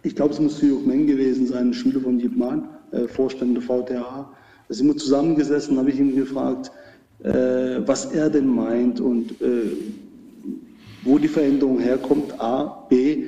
[0.03, 3.57] ich glaube, es muss Suyuk Meng gewesen sein, ein Schüler von Yip Man, äh, Vorstand
[3.57, 4.33] der VTA.
[4.69, 6.73] Da sind wir zusammengesessen, habe ich ihn gefragt,
[7.23, 9.77] äh, was er denn meint und äh,
[11.05, 12.41] wo die Veränderung herkommt.
[12.41, 13.25] A, B,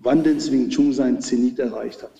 [0.00, 2.12] wann denn Wing Chun sein Zenit erreicht hat.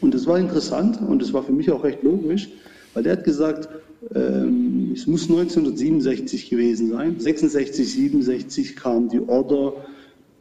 [0.00, 2.48] Und das war interessant und das war für mich auch recht logisch,
[2.94, 3.68] weil der hat gesagt,
[4.14, 7.18] ähm, es muss 1967 gewesen sein.
[7.18, 9.74] 66, 67 kam die Order,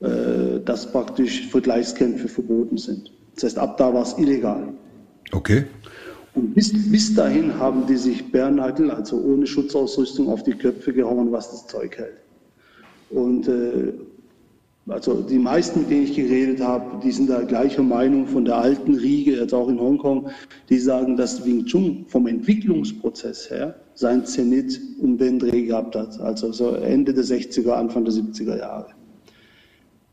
[0.02, 3.12] äh, dass praktisch Vergleichskämpfe verboten sind.
[3.36, 4.74] Das heißt, ab da war es illegal.
[5.32, 5.66] Okay.
[6.36, 11.32] Und bis, bis dahin haben die sich Bärnagel, also ohne Schutzausrüstung, auf die Köpfe gehauen,
[11.32, 12.18] was das Zeug hält.
[13.10, 13.94] Und äh,
[14.90, 18.58] also die meisten, mit denen ich geredet habe, die sind da gleicher Meinung von der
[18.58, 20.30] alten Riege, jetzt auch in Hongkong,
[20.70, 26.20] die sagen, dass Wing Chun vom Entwicklungsprozess her sein Zenit um den Dreh gehabt hat,
[26.20, 28.88] also so Ende der 60er, Anfang der 70er Jahre.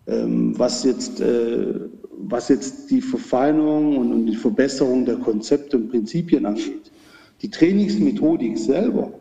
[0.09, 1.75] Ähm, was, jetzt, äh,
[2.19, 6.93] was jetzt die Verfeinerung und, und die Verbesserung der Konzepte und Prinzipien angeht,
[7.43, 9.13] die Trainingsmethodik selber,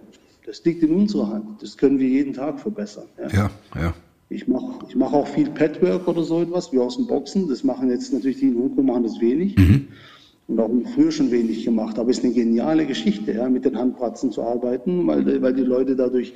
[0.46, 1.62] das liegt in unserer Hand.
[1.62, 3.06] Das können wir jeden Tag verbessern.
[3.18, 3.52] Ja, ja.
[3.76, 3.94] ja.
[4.30, 7.48] Ich mache ich mach auch viel Padwork oder so etwas, wie aus dem Boxen.
[7.48, 9.56] Das machen jetzt natürlich die in Hongkong machen das wenig.
[9.56, 9.88] Mhm.
[10.48, 11.98] Und auch früher schon wenig gemacht.
[12.00, 15.64] Aber es ist eine geniale Geschichte, ja, mit den Handpratzen zu arbeiten, weil, weil die
[15.64, 16.34] Leute dadurch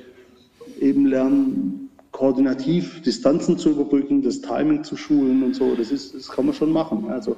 [0.80, 5.74] eben lernen, koordinativ Distanzen zu überbrücken, das Timing zu schulen und so.
[5.74, 7.06] Das, ist, das kann man schon machen.
[7.08, 7.36] Also,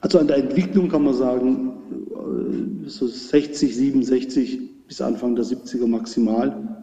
[0.00, 1.72] also an der Entwicklung kann man sagen,
[2.10, 6.77] äh, so 60, 67 bis Anfang der 70er maximal.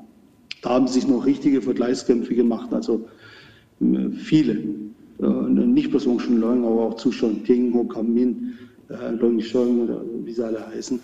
[0.66, 2.74] Da haben sich noch richtige Vergleichskämpfe gemacht.
[2.74, 3.08] Also
[3.80, 4.64] viele.
[5.20, 8.54] Nicht bloß Wong Chun Leung, aber auch Zu Shon Ping, Ho Kam Min,
[8.90, 11.00] Leung Shong oder wie sie alle heißen.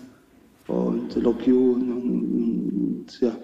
[0.66, 1.74] Und Lok Yu.
[1.74, 3.36] Und, ja.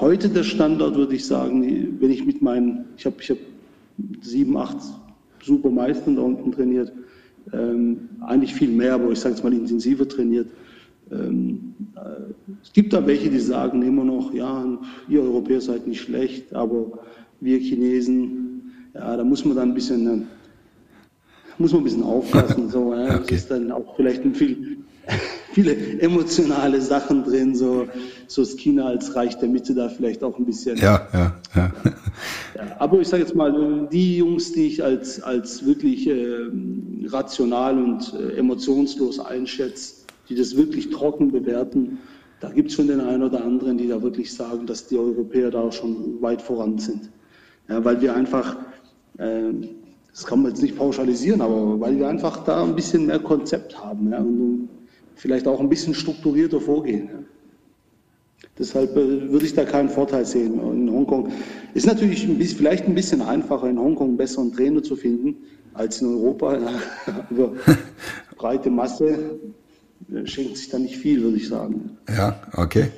[0.00, 3.38] Heute der Standard, würde ich sagen, wenn ich mit meinen, ich habe ich hab
[4.20, 4.78] sieben, acht
[5.44, 6.92] super Meistern da unten trainiert,
[7.52, 10.48] ähm, eigentlich viel mehr, aber ich sage jetzt mal intensiver trainiert.
[11.10, 14.64] Ähm, äh, es gibt da welche, die sagen immer noch, ja,
[15.08, 16.86] ihr Europäer seid nicht schlecht, aber
[17.40, 20.24] wir Chinesen, ja, da muss man dann ein bisschen, äh,
[21.58, 22.70] muss man ein bisschen aufpassen.
[22.70, 23.14] So, ja.
[23.14, 23.24] Okay.
[23.28, 24.78] Das ist dann auch vielleicht ein viel,
[25.52, 27.86] viele emotionale Sachen drin, so,
[28.26, 30.78] so das China als Reich der Mitte da vielleicht auch ein bisschen.
[30.78, 31.72] Ja, ja, ja.
[32.54, 36.48] ja aber ich sage jetzt mal, die Jungs, die ich als, als wirklich äh,
[37.06, 41.98] rational und äh, emotionslos einschätze, die das wirklich trocken bewerten,
[42.40, 45.50] da gibt es schon den einen oder anderen, die da wirklich sagen, dass die Europäer
[45.50, 47.10] da auch schon weit voran sind.
[47.68, 48.56] Ja, weil wir einfach,
[49.18, 49.52] äh,
[50.10, 53.82] das kann man jetzt nicht pauschalisieren, aber weil wir einfach da ein bisschen mehr Konzept
[53.82, 54.68] haben ja, und
[55.14, 57.08] vielleicht auch ein bisschen strukturierter vorgehen.
[57.10, 57.18] Ja.
[58.58, 60.60] Deshalb äh, würde ich da keinen Vorteil sehen.
[60.60, 61.32] In Hongkong
[61.72, 65.36] ist natürlich ein bisschen, vielleicht ein bisschen einfacher, in Hongkong einen besseren Trainer zu finden
[65.72, 66.58] als in Europa.
[66.58, 66.70] Ja.
[67.30, 67.52] Aber
[68.36, 69.38] breite Masse
[70.24, 71.96] schenkt sich da nicht viel, würde ich sagen.
[72.08, 72.88] Ja, okay.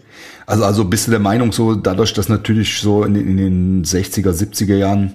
[0.46, 4.30] Also, also bist du der Meinung, so dadurch, dass natürlich so in, in den 60er,
[4.30, 5.14] 70er Jahren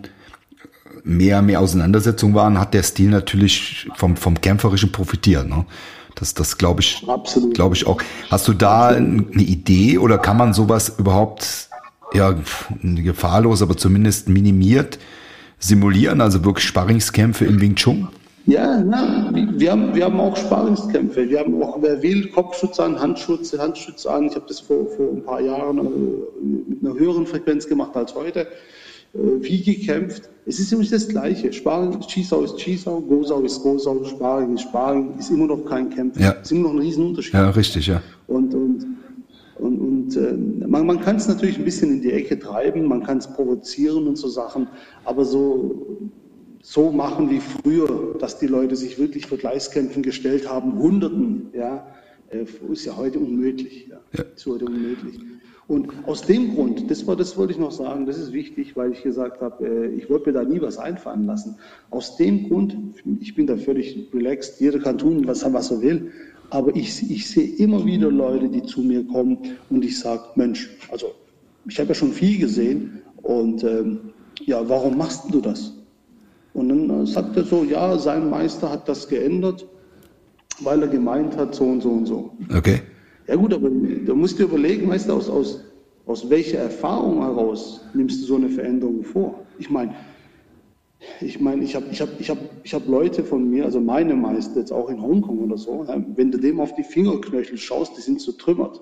[1.04, 5.48] mehr, mehr Auseinandersetzungen waren, hat der Stil natürlich vom, vom Kämpferischen profitiert.
[5.48, 5.66] Ne?
[6.16, 7.06] Das, das glaube ich,
[7.54, 8.02] glaube ich auch.
[8.30, 11.70] Hast du da eine Idee oder kann man sowas überhaupt,
[12.14, 12.36] ja,
[12.84, 15.00] gefahrlos, aber zumindest minimiert
[15.60, 16.22] simulieren?
[16.22, 18.10] Also wirklich Sparringskämpfe im Wing Chun?
[18.46, 21.30] Ja, na, wir, haben, wir haben auch Sparingskämpfe.
[21.30, 24.26] Wir haben auch, wer will, Kopfschutz an, Handschutz, Handschutz an.
[24.26, 28.16] Ich habe das vor, vor ein paar Jahren äh, mit einer höheren Frequenz gemacht als
[28.16, 28.48] heute.
[29.14, 30.30] Äh, wie gekämpft.
[30.46, 31.52] Es ist immer das Gleiche.
[31.52, 36.22] Sparring, Schießau ist Schießau, Gosau ist Gosau, Sparring ist Sparring, ist immer noch kein Kämpfen.
[36.22, 36.32] Ja.
[36.32, 37.34] Ist immer noch ein Riesenunterschied.
[37.34, 38.02] Ja, richtig, ja.
[38.28, 38.88] Und, und,
[39.56, 40.34] und, und äh,
[40.68, 44.08] man, man kann es natürlich ein bisschen in die Ecke treiben, man kann es provozieren
[44.08, 44.68] und so Sachen,
[45.06, 46.00] aber so
[46.64, 51.88] so machen wie früher, dass die Leute sich wirklich für Gleiskämpfen gestellt haben, Hunderten, ja,
[52.30, 53.88] äh, ist ja heute unmöglich.
[53.90, 54.00] Ja.
[54.18, 54.24] ja.
[54.36, 55.20] Ist heute unmöglich.
[55.68, 58.92] Und aus dem Grund, das, war, das wollte ich noch sagen, das ist wichtig, weil
[58.92, 61.56] ich gesagt habe, äh, ich wollte mir da nie was einfallen lassen.
[61.92, 62.76] Aus dem Grund,
[63.22, 66.12] ich bin da völlig relaxed, jeder kann tun, was, was er will,
[66.50, 69.38] aber ich, ich sehe immer wieder Leute, die zu mir kommen
[69.70, 71.14] und ich sage, Mensch, also
[71.70, 74.00] ich habe ja schon viel gesehen und ähm,
[74.44, 75.81] ja, warum machst du das?
[76.54, 79.66] Und dann äh, sagt er so, ja, sein Meister hat das geändert,
[80.60, 82.32] weil er gemeint hat, so und so und so.
[82.56, 82.82] Okay.
[83.28, 83.70] Ja gut, aber
[84.06, 85.64] da musst du überlegen, weißt du, aus, aus,
[86.06, 89.40] aus welcher Erfahrung heraus nimmst du so eine Veränderung vor?
[89.60, 89.96] Ich meine,
[91.20, 94.14] ich meine, ich habe ich hab, ich hab, ich hab Leute von mir, also meine
[94.14, 98.02] Meister, jetzt auch in Hongkong oder so, wenn du dem auf die Fingerknöchel schaust, die
[98.02, 98.82] sind zertrümmert.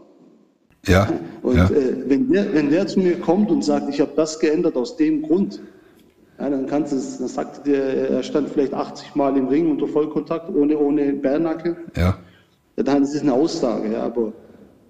[0.88, 1.08] Ja.
[1.42, 1.70] Und ja.
[1.70, 4.98] Äh, wenn, der, wenn der zu mir kommt und sagt, ich habe das geändert aus
[4.98, 5.62] dem Grund,
[6.39, 9.69] ja, dann kannst du es, dann sagt dir, er stand vielleicht 80 Mal im Ring
[9.71, 11.75] unter Vollkontakt, ohne, ohne Bärnacke.
[11.95, 12.17] Ja.
[12.78, 14.32] ja dann ist es eine Aussage, ja, aber,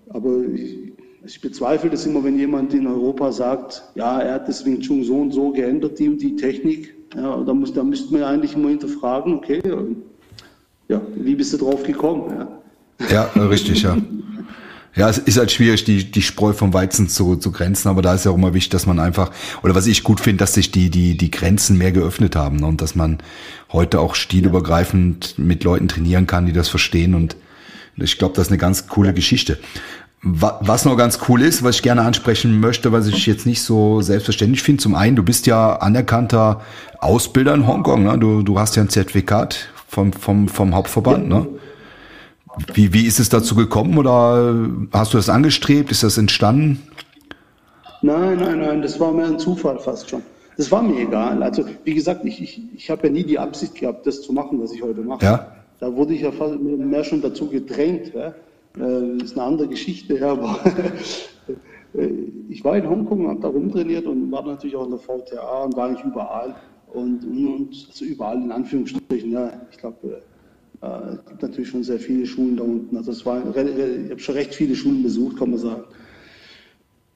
[0.10, 0.94] aber ich,
[1.26, 5.04] ich bezweifle das immer, wenn jemand in Europa sagt, ja, er hat das Wing Chun
[5.04, 6.96] so und so geändert, die, die Technik.
[7.16, 9.62] Ja, da, muss, da müsste man ja eigentlich immer hinterfragen, okay,
[10.88, 12.48] ja, wie bist du drauf gekommen?
[13.10, 13.98] Ja, ja richtig, ja.
[14.96, 18.16] Ja, es ist halt schwierig, die, die Spreu vom Weizen zu, zu grenzen, aber da
[18.16, 20.72] ist ja auch immer wichtig, dass man einfach, oder was ich gut finde, dass sich
[20.72, 23.20] die, die, die Grenzen mehr geöffnet haben ne, und dass man
[23.72, 27.36] heute auch stilübergreifend mit Leuten trainieren kann, die das verstehen und
[27.98, 29.60] ich glaube, das ist eine ganz coole Geschichte.
[30.22, 34.02] Was noch ganz cool ist, was ich gerne ansprechen möchte, was ich jetzt nicht so
[34.02, 36.62] selbstverständlich finde, zum einen, du bist ja anerkannter
[37.00, 38.18] Ausbilder in Hongkong, ne?
[38.18, 41.48] du, du hast ja ein Zertifikat vom, vom, vom Hauptverband, ne?
[42.74, 45.92] Wie, wie ist es dazu gekommen oder hast du das angestrebt?
[45.92, 46.82] Ist das entstanden?
[48.02, 50.22] Nein, nein, nein, das war mehr ein Zufall fast schon.
[50.58, 51.42] Das war mir egal.
[51.42, 54.62] Also, wie gesagt, ich, ich, ich habe ja nie die Absicht gehabt, das zu machen,
[54.62, 55.24] was ich heute mache.
[55.24, 55.56] Ja.
[55.80, 58.14] Da wurde ich ja fast mehr schon dazu gedrängt.
[58.14, 58.28] Ja.
[58.78, 60.60] Äh, das ist eine andere Geschichte, ja, aber
[61.94, 62.10] äh,
[62.50, 65.76] ich war in Hongkong, habe da rumtrainiert und war natürlich auch in der VTA und
[65.76, 66.56] war eigentlich überall.
[66.94, 70.22] Und, und also überall in Anführungsstrichen, ja, ich glaube,
[70.82, 72.96] äh, es gibt natürlich schon sehr viele Schulen da unten.
[72.96, 73.56] Also es war, ich
[74.10, 75.84] habe schon recht viele Schulen besucht, kann man sagen.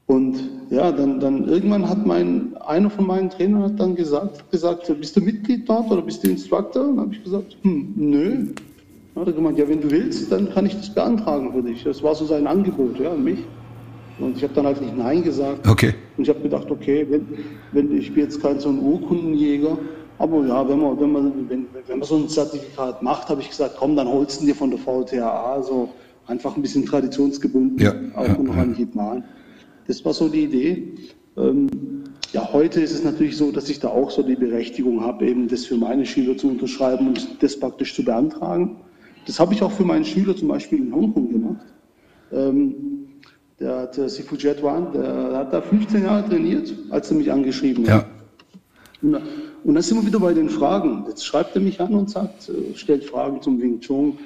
[0.05, 0.37] Und
[0.69, 5.15] ja, dann, dann irgendwann hat mein, einer von meinen Trainern hat dann gesagt, gesagt, bist
[5.15, 6.83] du Mitglied dort oder bist du Instructor?
[6.83, 8.47] Und dann habe ich gesagt, hm, nö.
[9.15, 11.83] Dann hat er gemeint, ja, wenn du willst, dann kann ich das beantragen für dich.
[11.83, 13.39] Das war so sein Angebot, ja, an mich.
[14.19, 15.67] Und ich habe dann halt nicht Nein gesagt.
[15.67, 15.93] Okay.
[16.17, 17.25] Und ich habe gedacht, okay, wenn,
[17.71, 19.77] wenn, ich bin jetzt kein so ein Urkundenjäger,
[20.23, 23.49] aber ja, wenn man, wenn man, wenn, wenn man so ein Zertifikat macht, habe ich
[23.49, 25.89] gesagt, komm, dann holst du dir von der VTAA so
[26.27, 29.23] einfach ein bisschen traditionsgebunden, ja, auch ja, noch ja.
[29.85, 30.93] Das war so die Idee.
[31.35, 31.67] Ähm,
[32.31, 35.49] ja, heute ist es natürlich so, dass ich da auch so die Berechtigung habe, eben
[35.49, 38.77] das für meine Schüler zu unterschreiben und das praktisch zu beantragen.
[39.27, 41.65] Das habe ich auch für meinen Schüler zum Beispiel in Hongkong gemacht.
[42.31, 42.75] Ähm,
[43.59, 48.05] der, der Sifu Jetwan, der hat da 15 Jahre trainiert, als er mich angeschrieben hat.
[49.03, 49.15] Und,
[49.63, 51.03] und dann sind wir wieder bei den Fragen.
[51.07, 54.17] Jetzt schreibt er mich an und sagt, äh, stellt Fragen zum Wing Chun.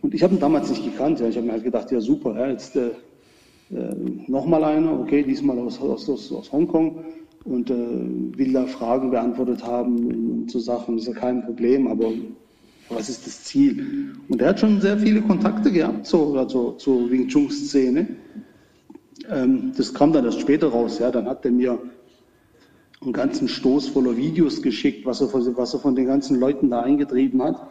[0.00, 1.20] Und ich habe ihn damals nicht gekannt.
[1.20, 1.28] Ja.
[1.28, 2.90] Ich habe mir halt gedacht, ja super, ja, jetzt äh,
[3.72, 3.94] äh,
[4.26, 7.04] nochmal einer, okay, diesmal aus, aus, aus Hongkong
[7.44, 7.74] und äh,
[8.36, 12.12] will da Fragen beantwortet haben so Sachen, ist ja kein Problem, aber
[12.88, 14.12] was ist das Ziel?
[14.28, 18.06] Und er hat schon sehr viele Kontakte gehabt so, also, zur Wing Chun-Szene.
[19.30, 21.78] Ähm, das kam dann erst später raus, ja, dann hat er mir
[23.04, 26.80] einen ganzen Stoß voller Videos geschickt, was er, was er von den ganzen Leuten da
[26.80, 27.68] eingetrieben hat.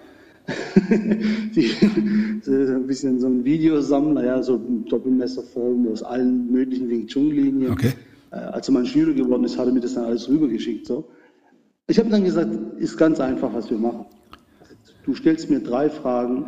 [0.89, 7.71] die, ein bisschen so ein Videosammler, ja, so Doppelmesserform aus allen möglichen Wing Chun-Linien.
[7.71, 7.93] Okay.
[8.31, 10.87] Äh, als er mein Schüler geworden ist, hat er mir das dann alles rübergeschickt.
[10.87, 11.07] So.
[11.87, 14.05] Ich habe dann gesagt, ist ganz einfach, was wir machen.
[15.03, 16.45] Du stellst mir drei Fragen,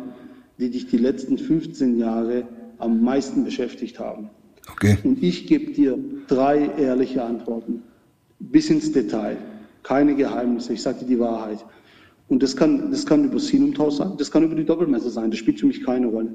[0.58, 2.46] die dich die letzten 15 Jahre
[2.78, 4.30] am meisten beschäftigt haben.
[4.72, 4.96] Okay.
[5.04, 7.82] Und ich gebe dir drei ehrliche Antworten.
[8.50, 9.36] Bis ins Detail.
[9.82, 10.72] Keine Geheimnisse.
[10.72, 11.64] Ich sage dir die Wahrheit.
[12.28, 15.30] Und das kann, das kann über Sinumtausch sein, das kann über die Doppelmesse sein.
[15.30, 16.34] Das spielt für mich keine Rolle.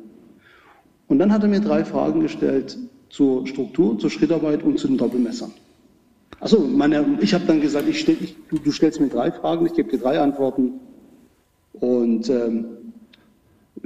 [1.07, 2.77] Und dann hat er mir drei Fragen gestellt
[3.09, 5.51] zur Struktur, zur Schrittarbeit und zu den Doppelmessern.
[6.39, 9.65] Also, meine, ich habe dann gesagt, ich stell, ich, du, du, stellst mir drei Fragen,
[9.65, 10.73] ich gebe dir drei Antworten.
[11.73, 12.65] Und ähm,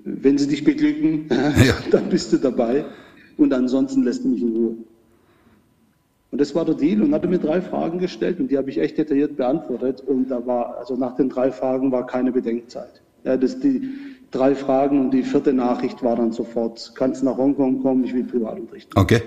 [0.03, 1.73] wenn sie dich beglücken, ja.
[1.89, 2.85] dann bist du dabei.
[3.37, 4.75] Und ansonsten lässt du mich in Ruhe.
[6.33, 8.79] Und das war der Deal und hatte mir drei Fragen gestellt und die habe ich
[8.79, 10.01] echt detailliert beantwortet.
[10.01, 13.03] Und da war, also nach den drei Fragen war keine Bedenkzeit.
[13.23, 13.87] Ja, das, die
[14.31, 18.23] drei Fragen und die vierte Nachricht war dann sofort, kannst nach Hongkong kommen, ich will
[18.23, 18.91] privat unterrichten.
[18.95, 19.21] Okay.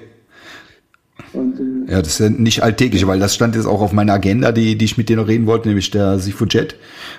[1.33, 4.14] Und, äh, ja, das ist ja nicht alltäglich, weil das stand jetzt auch auf meiner
[4.14, 6.75] Agenda, die, die ich mit dir noch reden wollte, nämlich der Sifu Jet,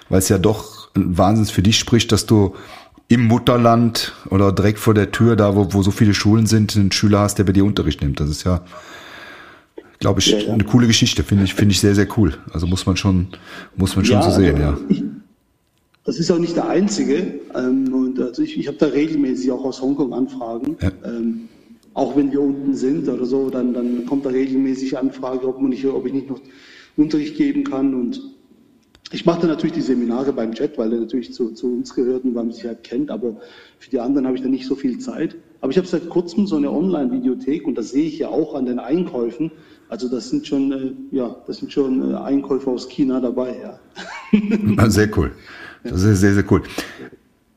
[0.09, 2.55] weil es ja doch wahnsinnig für dich spricht, dass du
[3.07, 6.91] im Mutterland oder direkt vor der Tür, da wo, wo so viele Schulen sind, einen
[6.91, 8.19] Schüler hast, der bei dir Unterricht nimmt.
[8.19, 8.65] Das ist ja
[9.99, 10.53] glaube ich, ja, ja.
[10.53, 12.33] eine coole Geschichte, finde ich, finde ich sehr, sehr cool.
[12.51, 13.27] Also muss man schon,
[13.75, 14.77] muss man schon ja, so sehen, ja.
[14.89, 15.03] Ich,
[16.07, 17.41] das ist auch nicht der einzige.
[17.53, 20.77] Ähm, und also ich, ich habe da regelmäßig auch aus Hongkong Anfragen.
[21.03, 21.49] Ähm,
[21.93, 25.71] auch wenn wir unten sind oder so, dann, dann kommt da regelmäßig Anfrage, ob, man
[25.71, 26.39] nicht, ob ich nicht noch
[26.95, 27.93] Unterricht geben kann.
[27.93, 28.21] Und
[29.11, 32.23] ich mache dann natürlich die Seminare beim Chat, weil er natürlich zu, zu uns gehört
[32.23, 33.11] und weil man sich halt kennt.
[33.11, 33.35] Aber
[33.79, 35.35] für die anderen habe ich dann nicht so viel Zeit.
[35.59, 38.65] Aber ich habe seit kurzem so eine Online-Videothek und das sehe ich ja auch an
[38.65, 39.51] den Einkäufen.
[39.89, 44.89] Also das sind schon, äh, ja, das sind schon äh, Einkäufe aus China dabei, ja.
[44.89, 45.31] Sehr cool.
[45.83, 46.63] Das ist sehr, sehr cool.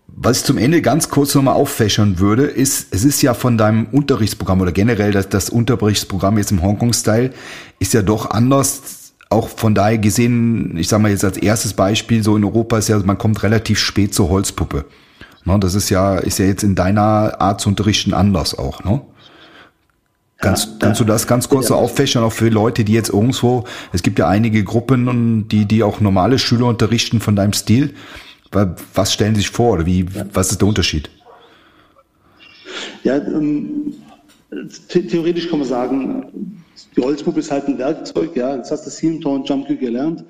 [0.06, 3.86] Was ich zum Ende ganz kurz nochmal auffächern würde, ist, es ist ja von deinem
[3.86, 7.30] Unterrichtsprogramm oder generell das, das Unterrichtsprogramm jetzt im Hongkong-Style
[7.78, 9.14] ist ja doch anders.
[9.30, 12.88] Auch von daher gesehen, ich sage mal jetzt als erstes Beispiel, so in Europa ist
[12.88, 14.84] ja, man kommt relativ spät zur Holzpuppe.
[15.44, 19.00] Ne, das ist ja, ist ja jetzt in deiner Art zu unterrichten anders auch, ne?
[20.40, 21.68] Kannst, ja, kannst du das ganz kurz ja.
[21.70, 25.82] so auffächern, auch für Leute, die jetzt irgendwo, es gibt ja einige Gruppen, die, die
[25.82, 27.94] auch normale Schüler unterrichten von deinem Stil.
[28.94, 30.24] Was stellen Sie sich vor oder wie, ja.
[30.32, 31.10] was ist der Unterschied?
[33.04, 33.94] Ja, ähm,
[34.88, 36.62] theoretisch kann man sagen,
[36.96, 38.56] die Holzpuppe ist halt ein Werkzeug, ja.
[38.56, 40.24] Jetzt hast du Seamtor und Jumpy gelernt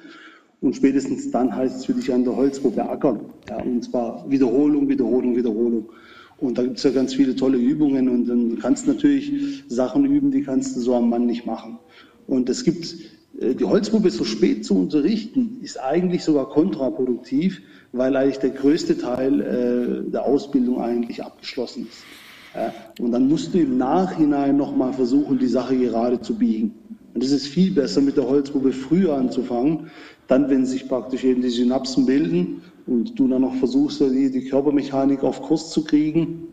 [0.61, 3.20] und spätestens dann heißt es für dich an der Holzpuppe ackern.
[3.49, 5.88] Ja, und zwar Wiederholung, Wiederholung, Wiederholung.
[6.40, 10.07] Und da gibt es ja ganz viele tolle Übungen und dann kannst du natürlich Sachen
[10.07, 11.79] üben, die kannst du so am Mann nicht machen.
[12.26, 12.96] Und es gibt,
[13.38, 17.61] äh, die Holzpuppe so spät zu unterrichten, ist eigentlich sogar kontraproduktiv,
[17.92, 22.05] weil eigentlich der größte Teil äh, der Ausbildung eigentlich abgeschlossen ist.
[22.98, 26.75] Und dann musst du im Nachhinein nochmal versuchen, die Sache gerade zu biegen.
[27.14, 29.90] Und es ist viel besser, mit der Holzpuppe früher anzufangen,
[30.27, 34.44] dann, wenn sich praktisch eben die Synapsen bilden und du dann noch versuchst, die, die
[34.48, 36.48] Körpermechanik auf Kurs zu kriegen,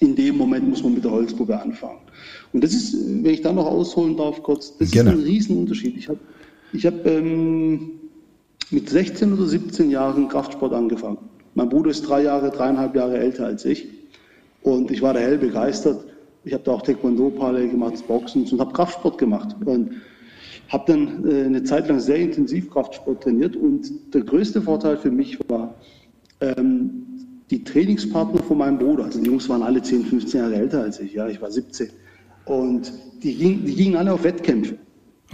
[0.00, 1.98] in dem Moment muss man mit der Holzpuppe anfangen.
[2.52, 5.10] Und das ist, wenn ich da noch ausholen darf, kurz, das Gerne.
[5.10, 5.96] ist ein Riesenunterschied.
[5.96, 6.18] Ich habe
[6.72, 7.90] ich hab, ähm,
[8.70, 11.18] mit 16 oder 17 Jahren Kraftsport angefangen.
[11.54, 13.88] Mein Bruder ist drei Jahre, dreieinhalb Jahre älter als ich.
[14.62, 16.04] Und ich war da hell begeistert.
[16.44, 19.56] Ich habe da auch Taekwondo-Parallel gemacht, Boxen und habe Kraftsport gemacht.
[19.64, 19.90] Und
[20.70, 25.10] habe dann äh, eine Zeit lang sehr intensiv Kraftsport trainiert und der größte Vorteil für
[25.10, 25.74] mich war,
[26.40, 27.06] ähm,
[27.50, 31.00] die Trainingspartner von meinem Bruder, also die Jungs waren alle 10, 15 Jahre älter als
[31.00, 31.90] ich, ja, ich war 17.
[32.44, 32.92] Und
[33.22, 34.78] die, ging, die gingen alle auf Wettkämpfe.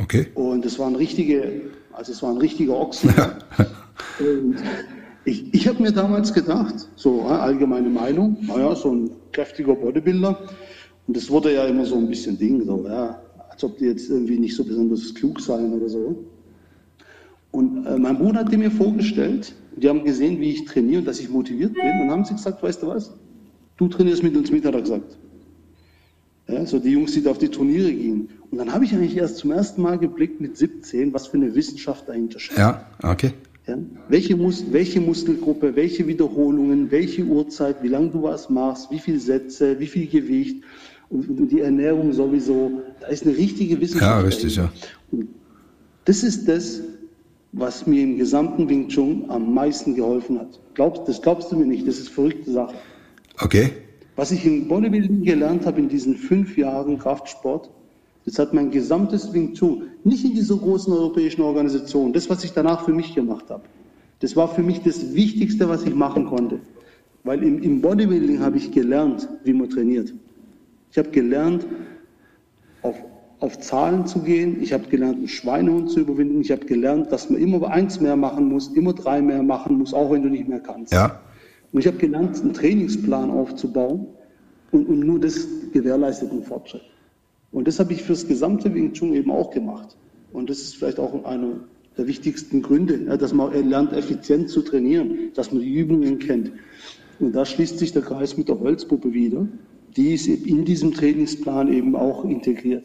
[0.03, 0.27] Okay.
[0.35, 1.63] Und es waren richtige,
[1.93, 3.11] also es waren richtige Ochsen.
[4.19, 4.57] und
[5.25, 10.39] ich, ich habe mir damals gedacht, so allgemeine Meinung, naja, so ein kräftiger Bodybuilder.
[11.07, 13.21] Und das wurde ja immer so ein bisschen Ding, so, ja,
[13.57, 16.27] als ob die jetzt irgendwie nicht so besonders klug seien oder so.
[17.53, 21.21] Und äh, mein Bruder hat mir vorgestellt, die haben gesehen, wie ich trainiere und dass
[21.21, 22.03] ich motiviert bin.
[22.03, 23.15] Und haben sie gesagt, weißt du was,
[23.79, 25.17] du trainierst mit uns mit, hat er gesagt.
[26.49, 28.29] Ja, so die Jungs, die da auf die Turniere gingen.
[28.51, 31.55] Und dann habe ich eigentlich erst zum ersten Mal geblickt mit 17, was für eine
[31.55, 32.59] Wissenschaft dahinter steckt.
[32.59, 33.33] Ja, okay.
[33.67, 33.79] Ja,
[34.11, 39.19] welche, Mus welche Muskelgruppe, welche Wiederholungen, welche Uhrzeit, wie lange du was machst, wie viele
[39.19, 40.63] Sätze, wie viel Gewicht
[41.11, 42.83] und, die Ernährung sowieso.
[43.01, 44.11] Da ist eine richtige Wissenschaft.
[44.11, 44.73] Ja, richtig, ja.
[45.13, 45.29] Und
[46.05, 46.81] das ist das,
[47.53, 50.61] was mir im gesamten Wing Chun am meisten geholfen hat.
[50.75, 52.75] Glaubst, das glaubst du mir nicht, das ist verrückte Sache.
[53.41, 53.71] Okay.
[54.17, 57.71] Was ich im Bodybuilding gelernt habe in diesen fünf Jahren Kraftsport,
[58.25, 62.53] das hat mein gesamtes Wing Chun, nicht in dieser großen europäischen Organisation, das, was ich
[62.53, 63.63] danach für mich gemacht habe,
[64.21, 66.61] das war für mich das Wichtigste, was ich machen konnte.
[67.25, 70.13] Weil im, im Bodybuilding habe ich gelernt, wie man trainiert.
[70.97, 71.67] Ich habe gelernt,
[72.81, 72.95] auf,
[73.41, 74.63] auf Zahlen zu gehen.
[74.63, 76.41] Ich habe gelernt, einen Schweinehund zu überwinden.
[76.41, 79.93] Ich habe gelernt, dass man immer eins mehr machen muss, immer drei mehr machen muss,
[79.93, 80.95] auch wenn du nicht mehr kannst.
[80.95, 81.21] Ja.
[81.71, 84.07] Und ich habe gelernt, einen Trainingsplan aufzubauen
[84.73, 86.81] und, und nur das gewährleistet einen Fortschritt.
[87.53, 89.99] Und das habe ich fürs gesamte Wing Chun eben auch gemacht.
[90.33, 91.61] Und das ist vielleicht auch einer
[91.99, 96.53] der wichtigsten Gründe, dass man lernt, effizient zu trainieren, dass man die Übungen kennt.
[97.21, 99.47] Und da schließt sich der Kreis mit der Holzpuppe wieder.
[99.97, 102.85] Die ist in diesem Trainingsplan eben auch integriert.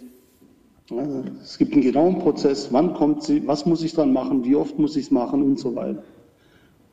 [1.41, 4.77] Es gibt einen genauen Prozess, wann kommt sie, was muss ich dran machen, wie oft
[4.77, 6.03] muss ich es machen und so weiter.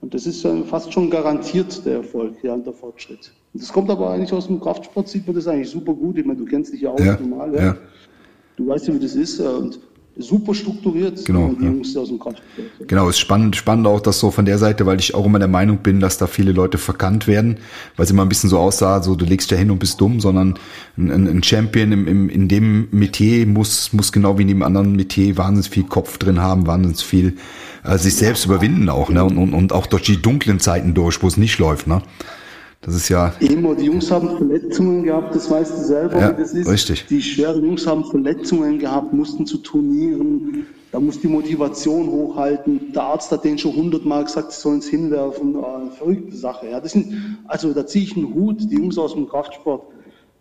[0.01, 3.33] Und das ist fast schon garantiert der Erfolg, ja, und der Fortschritt.
[3.53, 6.19] Und das kommt aber eigentlich aus dem Kraftsport, sieht man das eigentlich super gut.
[6.19, 7.61] Ich meine, du kennst dich ja auch ja, normal, ja.
[7.61, 7.77] ja.
[8.57, 9.41] Du weißt ja, wie das ist.
[9.41, 9.81] Und
[10.19, 11.71] super strukturiert, genau, die ja.
[11.71, 12.89] Jungs aus dem Kraftsport.
[12.89, 15.49] Genau, ist spannend, spannend auch das so von der Seite, weil ich auch immer der
[15.49, 17.59] Meinung bin, dass da viele Leute verkannt werden,
[17.97, 20.21] weil es immer ein bisschen so aussah, so du legst ja hin und bist dumm,
[20.21, 20.59] sondern
[20.97, 24.97] ein, ein Champion im, im, in dem Metier muss, muss genau wie in dem anderen
[24.97, 27.37] Metier wahnsinnig viel Kopf drin haben, wahnsinnig viel
[27.85, 29.25] äh, sich selbst überwinden auch, ne?
[29.25, 32.03] Und, und, und auch durch die dunklen Zeiten durch, wo es nicht läuft, ne?
[32.81, 33.33] Das ist ja.
[33.41, 36.69] Immer, die Jungs haben Verletzungen gehabt, das weißt du selber, ja, das ist.
[36.69, 37.07] Richtig.
[37.07, 42.93] Die schweren Jungs haben Verletzungen gehabt, mussten zu Turnieren, da muss die Motivation hochhalten.
[42.93, 45.57] Der Arzt hat denen schon hundertmal gesagt, sie sollen es hinwerfen.
[45.57, 46.71] Äh, verrückte Sache.
[46.71, 46.81] Ja.
[46.81, 49.83] Das sind, also da ziehe ich einen Hut, die Jungs aus dem Kraftsport.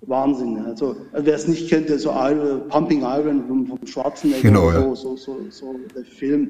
[0.02, 0.60] Wahnsinn.
[0.60, 2.14] Also wer es nicht kennt, der so
[2.70, 4.82] Pumping Iron vom, vom Schwarzenegger, genau, ja.
[4.82, 6.50] so, so, so, so der Film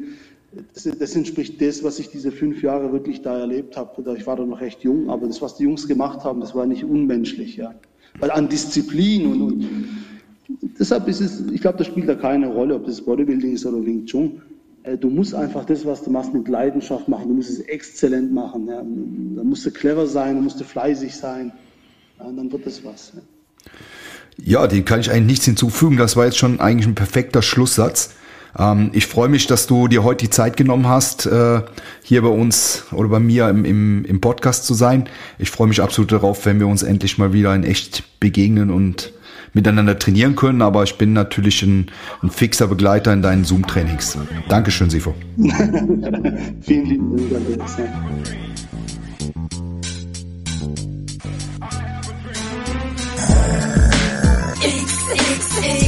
[0.73, 4.15] das, das, entspricht das, was ich diese fünf Jahre wirklich da erlebt habe.
[4.17, 6.65] Ich war da noch recht jung, aber das, was die Jungs gemacht haben, das war
[6.65, 7.57] nicht unmenschlich.
[7.57, 7.75] Ja.
[8.19, 9.87] Weil an Disziplin und, und
[10.79, 13.85] deshalb ist es, ich glaube, das spielt da keine Rolle, ob das Bodybuilding ist oder
[13.85, 14.41] Wing Chun.
[14.83, 17.27] Äh, du musst einfach das, was du machst, mit Leidenschaft machen.
[17.27, 18.67] Du musst es exzellent machen.
[18.67, 18.83] Ja.
[19.35, 21.51] Da musst du clever sein, da musst du fleißig sein.
[22.19, 23.13] Ja, dann wird das was.
[24.37, 25.97] Ja, dem kann ich eigentlich nichts hinzufügen.
[25.97, 28.11] Das war jetzt schon eigentlich ein perfekter Schlusssatz.
[28.57, 31.61] Ähm, ich freue mich, dass du dir heute die Zeit genommen hast, äh,
[32.03, 35.07] hier bei uns oder bei mir im, im, im Podcast zu sein.
[35.37, 39.13] Ich freue mich absolut darauf, wenn wir uns endlich mal wieder in echt begegnen und
[39.53, 41.87] miteinander trainieren können, aber ich bin natürlich ein,
[42.21, 44.17] ein fixer Begleiter in deinen Zoom-Trainings.
[44.49, 45.15] Dankeschön, Sifo.
[46.61, 47.45] Vielen lieben Dank.
[55.59, 55.86] Hey.